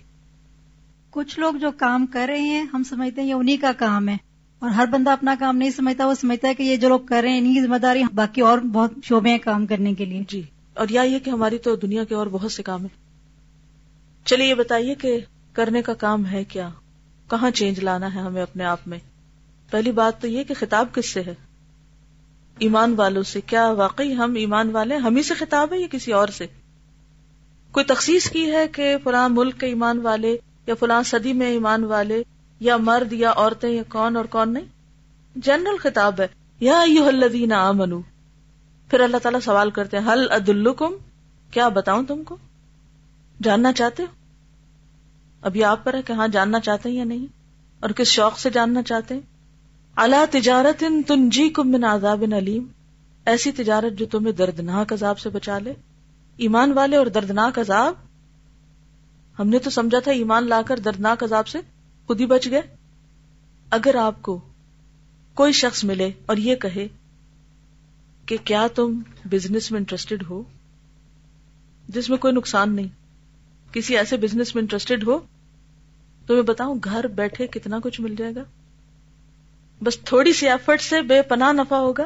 کچھ 1.09 1.39
لوگ 1.39 1.53
جو 1.53 1.71
کام 1.71 2.05
کر 2.05 2.25
رہے 2.29 2.39
ہیں 2.39 2.65
ہم 2.73 2.83
سمجھتے 2.83 3.21
ہیں 3.21 3.27
یہ 3.27 3.33
انہیں 3.33 3.57
کا 3.61 3.71
کام 3.77 4.09
ہے۔ 4.09 4.17
اور 4.61 4.69
ہر 4.69 4.85
بندہ 4.85 5.09
اپنا 5.09 5.35
کام 5.39 5.57
نہیں 5.57 5.69
سمجھتا، 5.69 6.07
وہ 6.07 6.13
سمجھتا 6.13 6.47
ہے 6.47 6.53
کہ 6.53 6.63
یہ 6.63 6.77
جو 6.77 6.89
لوگ 6.89 6.99
کر 6.99 7.21
رہے 7.21 7.29
ہیں 7.29 7.37
انہیں 7.37 7.53
کی 7.53 7.61
ذمہ 7.61 7.75
داری 7.75 8.03
باقی 8.13 8.41
اور 8.41 8.57
بہت 8.57 8.91
شعبے 9.03 9.29
ہیں 9.29 9.37
کام 9.37 9.65
کرنے 9.65 9.93
کے 9.93 10.05
لیے۔ 10.05 10.23
جی۔ 10.27 10.41
اور 10.73 10.87
یا 10.89 11.01
یہ 11.01 11.19
کہ 11.19 11.29
ہماری 11.29 11.57
تو 11.57 11.75
دنیا 11.75 12.03
کے 12.03 12.15
اور 12.15 12.27
بہت 12.27 12.51
سے 12.51 12.63
کام 12.63 12.81
ہیں۔ 12.81 12.95
چلیے، 14.25 14.49
یہ 14.49 14.53
بتائیے 14.53 14.95
کہ 14.95 15.19
کرنے 15.53 15.81
کا 15.81 15.93
کام 15.93 16.25
ہے 16.25 16.43
کیا؟ 16.43 16.69
کہاں 17.29 17.51
چینج 17.51 17.79
لانا 17.79 18.15
ہے 18.15 18.19
ہمیں 18.19 18.41
اپنے 18.41 18.63
آپ 18.63 18.79
میں؟ 18.85 18.99
پہلی 19.71 19.91
بات 19.91 20.21
تو 20.21 20.27
یہ 20.27 20.43
کہ 20.43 20.53
خطاب 20.53 20.87
کس 20.93 21.09
سے 21.09 21.21
ہے؟ 21.21 21.33
ایمان 22.59 22.93
والوں 22.93 23.23
سے۔ 23.23 23.41
کیا 23.41 23.71
واقعی 23.71 24.15
ہم 24.15 24.35
ایمان 24.35 24.69
والے 24.69 24.95
ہم 24.95 25.15
ہی 25.15 25.23
سے 25.23 25.33
خطاب 25.33 25.73
ہے 25.73 25.79
یا 25.79 25.87
کسی 25.91 26.13
اور 26.13 26.27
سے؟ 26.27 26.47
کوئی 27.71 27.85
تخصیص 27.85 28.29
کی 28.29 28.51
ہے 28.51 28.67
کہ 28.67 28.95
فلاں 29.03 29.29
ملک 29.29 29.59
کے 29.59 29.65
ایمان 29.65 29.99
والے 29.99 30.37
یا 30.67 30.75
فلاں 30.79 31.03
صدی 31.03 31.33
میں 31.33 31.47
ایمان 31.47 31.83
والے 31.83 32.23
یا 32.61 32.77
مرد 32.77 33.13
یا 33.13 33.33
عورتیں 33.35 33.69
یا 33.69 33.83
کون 33.89 34.15
اور 34.15 34.25
کون 34.25 34.53
نہیں؟ 34.53 34.65
جنرل 35.35 35.77
خطاب 35.77 36.21
ہے، 36.21 36.27
یا 36.59 36.81
الذین 36.81 37.51
آمنو۔ 37.51 38.01
پھر 38.89 38.99
اللہ 38.99 39.17
تعالیٰ 39.17 39.39
سوال 39.39 39.71
کرتے 39.71 39.99
ہیں 39.99 40.11
حل 40.11 40.31
ادلکم؟ 40.31 40.93
کیا 41.51 41.67
بتاؤں 41.67 42.03
تم 42.03 42.23
کو؟ 42.23 42.37
جاننا 43.43 43.73
چاہتے 43.73 44.03
ہو؟ 44.03 44.07
ابھی 45.41 45.63
آپ 45.63 45.83
پر 45.83 45.93
ہے 45.93 46.01
کہ 46.01 46.13
ہاں 46.13 46.27
جاننا 46.27 46.59
چاہتے 46.59 46.89
ہیں 46.89 46.95
یا 46.95 47.03
نہیں؟ 47.03 47.25
اور 47.79 47.89
کس 47.89 48.07
شوق 48.07 48.39
سے 48.39 48.49
جاننا 48.49 48.83
چاہتے 48.83 49.13
ہیں؟ 49.13 49.21
اللہ 49.95 50.25
تجارت 50.31 50.83
ان 50.83 51.03
تنجی 51.03 51.49
کم 51.49 51.71
من 51.71 51.83
عذاب 51.83 52.23
علیم۔ 52.37 52.67
ایسی 53.25 53.51
تجارت 53.51 53.99
جو 53.99 54.05
تمہیں 54.05 54.33
دردناک 54.33 54.93
عذاب 54.93 55.19
سے 55.19 55.29
بچا 55.29 55.59
لے۔ 55.59 55.73
ایمان 56.37 56.71
والے 56.71 56.97
اور 56.97 57.07
دردناک 57.07 57.59
عذاب۔ 57.59 57.93
ہم 59.39 59.49
نے 59.49 59.59
تو 59.59 59.69
سمجھا 59.69 59.99
تھا، 59.99 60.11
ایمان 60.11 60.47
لا 60.47 60.61
کر 60.61 60.79
دردناک 60.79 61.23
عذاب 61.23 61.47
سے 61.47 61.59
خود 62.11 62.21
ہی 62.21 62.25
بچ 62.25 62.47
گئے؟ 62.51 62.61
اگر 63.69 63.95
آپ 63.95 64.21
کو 64.21 64.39
کوئی 65.33 65.53
شخص 65.53 65.83
ملے 65.83 66.11
اور 66.25 66.37
یہ 66.37 66.55
کہے 66.55 66.87
کہ 68.25 68.37
کیا 68.43 68.67
تم 68.75 68.99
بزنس 69.25 69.71
میں 69.71 69.79
انٹرسٹیڈ 69.79 70.23
ہو، 70.29 70.43
جس 71.89 72.09
میں 72.09 72.17
کوئی 72.17 72.33
نقصان 72.33 72.75
نہیں، 72.75 72.87
کسی 73.73 73.97
ایسے 73.97 74.17
بزنس 74.17 74.55
میں 74.55 74.63
انٹرسٹیڈ 74.63 75.07
ہو، 75.07 75.19
تو 76.25 76.33
میں 76.33 76.41
بتاؤں 76.41 76.75
گھر 76.83 77.07
بیٹھے 77.07 77.47
کتنا 77.47 77.79
کچھ 77.83 78.01
مل 78.01 78.15
جائے 78.15 78.35
گا۔ 78.35 78.43
بس 79.83 79.99
تھوڑی 79.99 80.33
سی 80.33 80.49
ایفرٹ 80.49 80.81
سے 80.81 81.01
بے 81.01 81.21
پناہ 81.21 81.51
نفع 81.53 81.75
ہوگا۔ 81.75 82.05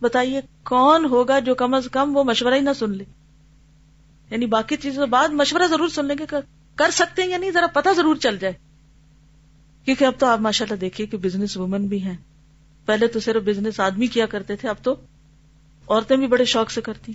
بتائیے 0.00 0.40
کون 0.62 1.04
ہوگا 1.04 1.38
جو 1.38 1.54
کم 1.54 1.74
از 1.74 1.88
کم 1.92 2.16
وہ 2.16 2.24
مشورہ 2.24 2.54
ہی 2.54 2.60
نہ 2.60 2.70
سن 2.78 2.90
لے؟ 2.90 3.04
یعنی 4.30 4.46
باقی 4.46 4.76
چیزوں 4.76 5.06
بعد 5.06 5.28
مشورہ 5.28 5.66
ضرور 5.70 5.88
سن 5.88 6.04
لیں 6.04 6.16
گے 6.18 6.24
کر 6.74 6.90
سکتے 6.92 7.22
ہیں 7.22 7.30
یا 7.30 7.36
نہیں، 7.36 7.50
ذرا 7.50 7.66
پتا 7.66 7.92
ضرور 7.92 8.16
چل 8.16 8.38
جائے۔ 8.38 8.63
کیونکہ 9.84 10.04
اب 10.04 10.12
تو 10.18 10.26
آپ 10.26 10.40
ماشاء 10.40 10.64
اللہ 10.64 10.80
دیکھیے 10.80 11.06
کہ 11.06 11.16
بزنس 11.16 11.56
وومن 11.56 11.86
بھی 11.86 12.02
ہیں۔ 12.02 12.16
پہلے 12.86 13.06
تو 13.06 13.20
صرف 13.20 13.42
بزنس 13.42 13.80
آدمی 13.80 14.06
کیا 14.06 14.26
کرتے 14.26 14.56
تھے، 14.56 14.68
اب 14.68 14.76
تو 14.82 14.94
عورتیں 15.88 16.16
بھی 16.16 16.26
بڑے 16.26 16.44
شوق 16.44 16.70
سے 16.70 16.80
کرتی 16.80 17.12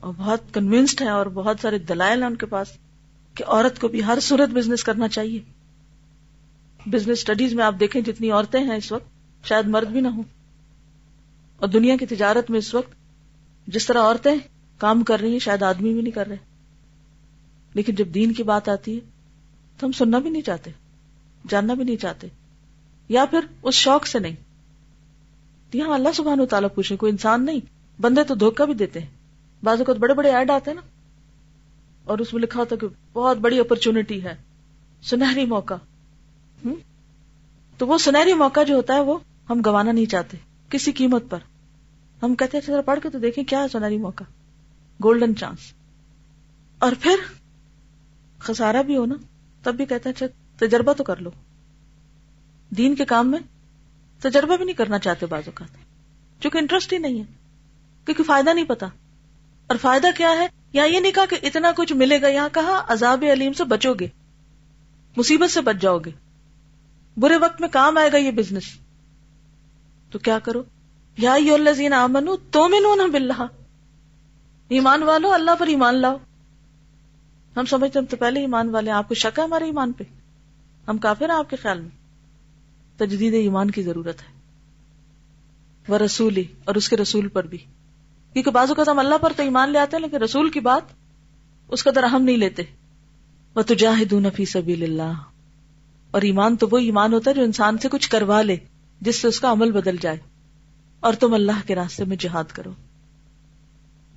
اور 0.00 0.14
بہت 0.16 0.54
کنوینسڈ 0.54 1.02
ہیں 1.02 1.08
اور 1.08 1.26
بہت 1.26 1.56
سارے 1.62 1.78
دلائل 1.78 2.22
ہیں 2.22 2.26
ان 2.26 2.36
کے 2.36 2.46
پاس 2.46 2.66
کہ 3.34 3.44
عورت 3.46 3.80
کو 3.80 3.88
بھی 3.88 4.04
ہر 4.04 4.18
صورت 4.22 4.48
بزنس 4.48 4.84
کرنا 4.84 5.08
چاہیے۔ 5.08 5.40
بزنس 6.86 7.18
اسٹڈیز 7.18 7.54
میں 7.54 7.64
آپ 7.64 7.74
دیکھیں 7.80 8.02
جتنی 8.02 8.30
عورتیں 8.30 8.60
ہیں 8.60 8.76
اس 8.76 8.92
وقت، 8.92 9.08
شاید 9.46 9.66
مرد 9.66 9.88
بھی 9.88 10.00
نہ 10.00 10.08
ہوں۔ 10.08 10.22
اور 11.56 11.68
دنیا 11.68 11.96
کی 11.96 12.06
تجارت 12.06 12.50
میں 12.50 12.58
اس 12.58 12.74
وقت 12.74 12.92
جس 13.66 13.86
طرح 13.86 13.98
عورتیں 13.98 14.36
کام 14.78 15.04
کر 15.04 15.20
رہی 15.20 15.32
ہیں، 15.32 15.38
شاید 15.38 15.62
آدمی 15.62 15.92
بھی 15.92 16.02
نہیں 16.02 16.12
کر 16.12 16.26
رہے۔ 16.26 16.36
لیکن 17.74 17.94
جب 17.94 18.08
دین 18.14 18.32
کی 18.32 18.42
بات 18.42 18.68
آتی 18.68 18.94
ہے 18.94 19.00
تو 19.78 19.86
ہم 19.86 19.92
سننا 19.92 20.18
بھی 20.18 20.30
نہیں 20.30 20.42
چاہتے۔ 20.42 20.85
جاننا 21.48 21.74
بھی 21.74 21.84
نہیں 21.84 21.96
چاہتے، 21.96 22.26
یا 23.08 23.24
پھر 23.24 23.46
اس 23.62 23.74
شوق 23.74 24.06
سے 24.06 24.18
نہیں۔ 24.18 24.36
یہاں 25.72 25.94
اللہ 25.94 26.12
سبحانہ 26.14 26.42
و 26.42 26.46
تعالیٰ 26.46 26.68
پوچھے 26.74 26.96
کوئی 26.96 27.12
انسان 27.12 27.44
نہیں، 27.44 27.60
بندے 27.98 28.24
تو 28.24 28.34
دھوکہ 28.34 28.64
بھی 28.64 28.74
دیتے 28.74 29.00
ہیں۔ 29.00 29.08
بعض 29.62 29.78
اوقات 29.78 29.96
بڑے 29.96 30.14
بڑے 30.14 30.30
ایڈ 30.30 30.50
آتے 30.50 30.70
ہیں 30.70 30.76
نا، 30.76 30.82
اور 32.04 32.18
اس 32.18 32.32
میں 32.32 32.42
لکھا 32.42 32.60
ہوتا 32.60 32.76
کہ 32.76 32.86
بہت 33.12 33.36
بڑی 33.36 33.58
اپرچونٹی 33.60 34.22
ہے، 34.24 34.34
سنہری 35.02 35.44
موقع۔ 35.46 35.74
تو 37.78 37.86
وہ 37.86 37.98
سنہری 37.98 38.34
موقع 38.34 38.62
جو 38.62 38.74
ہوتا 38.74 38.94
ہے، 38.94 39.00
وہ 39.00 39.18
ہم 39.50 39.60
گوانا 39.64 39.92
نہیں 39.92 40.06
چاہتے، 40.06 40.36
کسی 40.70 40.92
قیمت 40.92 41.24
پر۔ 41.30 41.38
ہم 42.22 42.34
کہتے 42.34 42.56
ہیں 42.56 42.62
اچھا، 42.64 42.80
پڑھ 42.82 43.00
کے 43.02 43.10
تو 43.10 43.18
دیکھیں 43.18 43.44
کیا 43.44 43.60
ہے 43.60 43.68
سنہری 43.72 43.98
موقع۔ 43.98 44.24
گولڈن 45.00 45.36
چانس 45.36 45.72
اور 46.80 46.92
پھر 47.00 47.24
خسارا 48.38 48.82
بھی 48.82 48.96
ہو 48.96 49.04
نا 49.06 49.14
تب 49.62 49.74
بھی 49.74 49.84
کہتے 49.84 50.08
ہیں 50.08 50.14
اچھا 50.14 50.26
تجربہ 50.58 50.92
تو 50.92 51.04
کر 51.04 51.16
لو۔ 51.16 51.30
دین 52.70 52.94
کے 52.94 53.04
کام 53.04 53.30
میں 53.30 53.38
تجربہ 54.20 54.56
بھی 54.56 54.64
نہیں 54.64 54.76
کرنا 54.76 54.98
چاہتے 54.98 55.26
بازو 55.26 55.50
کا 55.54 55.64
چونکہ 56.40 56.58
انٹرسٹ 56.58 56.92
ہی 56.92 56.98
نہیں 56.98 57.18
ہے۔ 57.18 57.24
کیونکہ 58.04 58.22
فائدہ 58.22 58.50
نہیں 58.50 58.64
پتا۔ 58.64 58.86
اور 59.66 59.76
فائدہ 59.76 60.06
کیا 60.16 60.30
ہے؟ 60.30 60.46
یا 60.72 60.84
یہ 60.84 61.00
نہیں 61.00 61.12
کہا 61.12 61.26
کہ 61.30 61.36
اتنا 61.42 61.72
کچھ 61.76 61.92
ملے 61.92 62.22
گا۔ 62.22 62.28
یہاں 62.28 62.48
کہا 62.52 62.84
عذاب 62.88 63.24
علیم 63.32 63.52
سے 63.52 63.64
بچو 63.64 63.94
گے۔ 63.94 64.08
مصیبت 65.16 65.50
سے 65.50 65.60
بچ 65.60 65.76
جاؤ 65.80 65.98
گے۔ 65.98 66.10
برے 67.16 67.36
وقت 67.36 67.60
میں 67.60 67.68
کام 67.68 67.98
آئے 67.98 68.12
گا 68.12 68.16
یہ 68.16 68.30
بزنس 68.30 68.62
تو 70.10 70.18
کیا 70.18 70.38
کرو؟ 70.38 70.62
یا 71.18 71.34
آمن 71.96 72.26
تو 72.50 72.68
میں 72.68 72.80
نہ 72.80 73.12
بلّہ 73.12 73.42
ایمان 74.68 75.02
والو، 75.02 75.32
اللہ 75.32 75.50
پر 75.58 75.66
ایمان 75.66 75.94
لاؤ۔ 75.94 76.16
ہم 77.56 77.64
سمجھتے 77.64 77.98
ہم 77.98 78.04
تو 78.04 78.16
پہلے 78.16 78.40
ایمان 78.40 78.68
والے 78.68 78.90
آپ 78.90 79.08
کو 79.08 79.14
شک 79.14 79.38
ہے 79.38 79.44
ہمارے 79.44 79.64
ایمان 79.64 79.92
پہ؟ 79.92 80.04
ہم 80.88 80.98
کافر 80.98 81.30
ہیں 81.30 81.36
آپ 81.36 81.50
کے 81.50 81.56
خیال 81.56 81.80
میں؟ 81.80 81.90
تجدید 82.96 83.34
ایمان 83.34 83.70
کی 83.70 83.82
ضرورت 83.82 84.22
ہے۔ 84.22 84.40
وہ 85.88 85.98
رسولی 85.98 86.44
اور 86.64 86.74
اس 86.74 86.88
کے 86.88 86.96
رسول 86.96 87.28
پر 87.28 87.46
بھی۔ 87.46 87.58
کیونکہ 88.32 88.50
بازو 88.50 88.74
کا 88.74 88.82
ہم 88.88 88.98
اللہ 88.98 89.18
پر 89.20 89.32
تو 89.36 89.42
ایمان 89.42 89.70
لے 89.70 89.78
آتے 89.78 89.96
ہیں، 89.96 90.02
لیکن 90.02 90.16
رسول 90.16 90.50
کی 90.50 90.60
بات 90.60 90.92
اس 91.68 91.84
کا 91.84 91.90
درا 91.94 92.06
ہم 92.12 92.22
نہیں 92.22 92.36
لیتے۔ 92.36 92.62
وہ 93.54 93.62
تو 93.62 93.74
جاہدون 93.74 94.26
فی 94.36 94.44
سبیل 94.44 94.82
اللہ 94.82 95.12
اور 96.10 96.22
ایمان 96.22 96.56
تو 96.56 96.68
وہ 96.70 96.78
ایمان 96.78 97.12
ہوتا 97.12 97.30
ہے 97.30 97.34
جو 97.34 97.42
انسان 97.42 97.78
سے 97.78 97.88
کچھ 97.88 98.10
کروا 98.10 98.42
لے، 98.42 98.56
جس 99.00 99.16
سے 99.16 99.28
اس 99.28 99.40
کا 99.40 99.52
عمل 99.52 99.72
بدل 99.72 99.96
جائے۔ 100.00 100.16
اور 101.00 101.14
تم 101.14 101.34
اللہ 101.34 101.66
کے 101.66 101.74
راستے 101.74 102.04
میں 102.04 102.16
جہاد 102.20 102.44
کرو۔ 102.44 102.70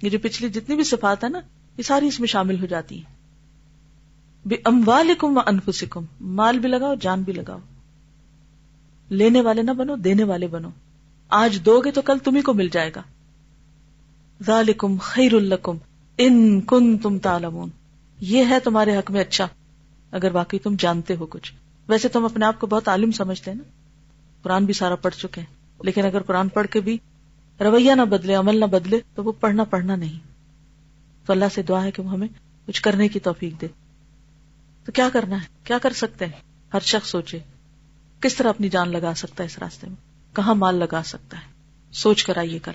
یہ 0.02 0.10
جو 0.10 0.20
پچھلی 0.20 0.50
جتنی 0.50 0.76
بھی 0.76 0.84
صفات 0.84 1.24
ہے 1.24 1.30
نا، 1.30 1.40
یہ 1.78 1.84
ساری 1.84 2.08
اس 2.08 2.20
میں 2.20 2.28
شامل 2.28 2.62
ہو 2.62 2.66
جاتی 2.66 2.98
ہیں۔ 2.98 3.19
اموالکم 4.46 5.38
و 5.38 5.42
انفسکم، 5.46 6.06
مال 6.22 6.60
بھی 6.60 6.70
لگاؤ، 6.70 6.96
جان 6.96 7.22
بھی 7.22 7.34
لگاؤ۔ 7.34 7.60
لینے 9.10 9.42
والے 9.42 9.62
نہ 9.62 9.72
بنو، 9.72 9.96
دینے 9.96 10.24
والے 10.24 10.48
بنو۔ 10.48 10.70
آج 11.30 11.60
دو 11.66 11.82
گے 11.82 11.92
تو 11.92 12.02
کل 12.02 12.18
تمہیں 12.24 12.44
کو 12.44 12.54
مل 12.54 12.68
جائے 12.68 12.92
گا۔ 12.96 13.02
ذالکم 14.46 14.98
خیر 15.02 15.34
الکم 15.34 15.78
ان 16.18 16.62
کن 16.62 16.98
تم 16.98 17.18
تعلمون۔ 17.18 17.70
یہ 18.22 18.46
ہے 18.50 18.60
تمہارے 18.60 18.98
حق 18.98 19.12
میں 19.12 19.22
اچھا 19.22 19.48
اگر 20.12 20.36
واقعی 20.36 20.60
تم 20.60 20.76
جانتے 20.80 21.16
ہو 21.16 21.26
کچھ۔ 21.26 21.54
ویسے 21.88 22.08
تم 22.08 22.26
اپنے 22.26 22.46
آپ 22.46 22.60
کو 22.60 22.68
بہت 22.68 22.88
عالم 22.88 23.12
سمجھتے 23.12 23.52
ہیں 23.52 23.58
نا۔ 23.58 23.70
قرآن 24.44 24.66
بھی 24.66 24.74
سارا 24.74 24.96
پڑھ 24.96 25.16
چکے 25.16 25.42
ہیں، 25.42 25.48
لیکن 25.84 26.06
اگر 26.06 26.22
قرآن 26.22 26.50
پڑھ 26.50 26.68
کے 26.68 26.80
بھی 26.80 26.98
رویہ 27.60 27.94
نہ 27.94 28.02
بدلے، 28.02 28.36
عمل 28.36 28.60
نہ 28.60 28.66
بدلے، 28.66 29.00
تو 29.16 29.24
وہ 29.24 29.32
پڑھنا 29.40 29.64
پڑھنا 29.64 29.96
نہیں۔ 29.96 30.20
تو 31.26 31.34
اللہ 31.34 31.46
سے 31.54 31.62
دعا 31.62 31.84
ہے 31.84 31.92
کہ 31.92 32.02
وہ 32.02 32.12
ہمیں 32.12 32.28
کچھ 32.66 32.82
کرنے 32.82 33.08
کی 33.08 33.20
توفیق 33.20 33.62
دے۔ 33.62 33.68
تو 34.86 34.92
کیا 34.92 35.10
کرنا 35.14 35.36
ہے؟ 35.36 35.48
کیا 35.64 35.78
کر 35.78 35.94
سکتے 35.94 36.26
ہیں؟ 36.26 36.42
ہر 36.74 36.80
شخص 36.80 37.10
سوچے، 37.10 37.40
کس 38.20 38.36
طرح 38.36 38.50
اپنی 38.50 38.70
جان 38.70 38.92
لگا 38.92 39.14
سکتا 39.16 39.44
ہے 39.44 39.46
اس 39.46 39.60
راستے 39.60 39.88
میں؟ 39.88 39.96
کہاں 40.36 40.56
مال 40.56 40.76
لگا 40.76 41.02
سکتا 41.06 41.38
ہے؟ 41.38 41.46
سوچ 41.92 42.24
کر 42.24 42.38
آئیے 42.38 42.60
کل۔ 42.60 42.72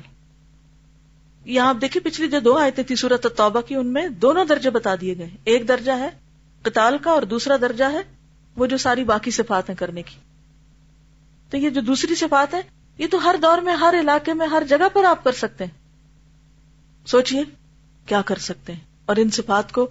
یہاں 1.45 1.69
آپ 1.69 1.77
دیکھیے 1.81 2.11
پچھلی 2.11 2.29
جو 2.29 2.41
دو 2.41 2.59
آیتیں 2.59 2.85
تھی 2.85 2.97
سورت 2.97 3.27
توبہ 3.37 3.61
کی، 3.61 3.75
ان 3.75 3.93
میں 3.93 4.09
دونوں 4.09 4.45
درجے 4.45 4.71
بتا 4.71 4.95
دیے 5.01 5.19
گئے 5.19 5.31
ایک 5.45 5.69
درجہ 5.69 5.93
ہے 5.93 6.09
قتال 6.63 6.99
کا 6.99 7.11
اور 7.11 7.23
دوسرا 7.23 7.57
درجہ 7.61 7.85
ہے 7.85 8.03
وہ 8.57 8.67
جو 8.67 8.77
ساری 8.77 9.05
باقی 9.05 9.31
صفات 9.31 9.69
ہیں 9.69 9.77
کرنے 9.77 10.03
کی۔ 10.03 10.17
تو 11.51 11.57
یہ 11.57 11.71
جو 11.71 11.81
دوسری 11.81 12.15
صفات 12.15 12.55
ہے 12.55 12.61
یہ 12.99 13.07
تو 13.11 13.25
ہر 13.25 13.35
دور 13.43 13.59
میں، 13.59 13.75
ہر 13.75 13.95
علاقے 14.01 14.35
میں، 14.35 14.47
ہر 14.47 14.63
جگہ 14.69 14.89
پر 14.93 15.05
آپ 15.05 15.25
کر 15.25 15.33
سکتے 15.33 15.65
ہیں۔ 15.65 15.79
سوچئے 17.07 17.43
کیا 18.07 18.23
کر 18.23 18.39
سکتے 18.39 18.73
ہیں؟ 18.73 18.81
اور 19.07 19.17
ان 19.17 19.31
صفات 19.31 19.73
کو 19.73 19.89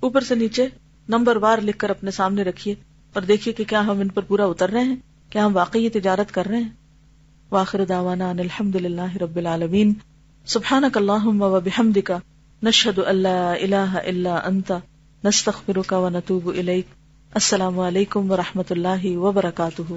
اوپر 0.00 0.20
سے 0.20 0.34
نیچے 0.34 0.68
نمبر 1.08 1.36
وار 1.36 1.58
لکھ 1.58 1.78
کر 1.78 1.90
اپنے 1.90 2.10
سامنے 2.10 2.42
رکھیے 2.42 2.74
اور 3.12 3.22
دیکھیے 3.22 3.54
کہ 3.54 3.64
کیا 3.64 3.80
ہم 3.80 4.00
ان 4.00 4.08
پر 4.08 4.22
پورا 4.22 4.44
اتر 4.44 4.70
رہے 4.70 4.82
ہیں، 4.82 4.96
کیا 5.30 5.46
ہم 5.46 5.56
واقعی 5.56 5.88
تجارت 5.88 6.34
کر 6.34 6.46
رہے 6.46 6.60
ہیں۔ 6.60 6.70
واخر 7.50 7.84
دعوانا 7.84 8.30
ان 8.30 8.38
الحمد 8.38 8.76
للہ 8.76 9.16
رب 9.16 9.36
العالمین۔ 9.36 9.92
سبحانک 10.46 10.96
اللہم 10.96 11.42
و 11.42 11.60
بحمدک، 11.60 12.12
نشہد 12.62 12.98
اللہ 13.06 13.54
الہ 13.62 13.98
الا 14.04 14.40
انت، 14.44 14.72
نستغفرک 15.24 15.94
و 15.96 16.08
نتوب 16.08 16.48
الیک۔ 16.48 16.86
السلام 17.34 17.80
علیکم 17.80 18.30
و 18.30 18.36
رحمت 18.36 18.72
اللہ 18.72 19.16
وبرکاتہ۔ 19.16 19.92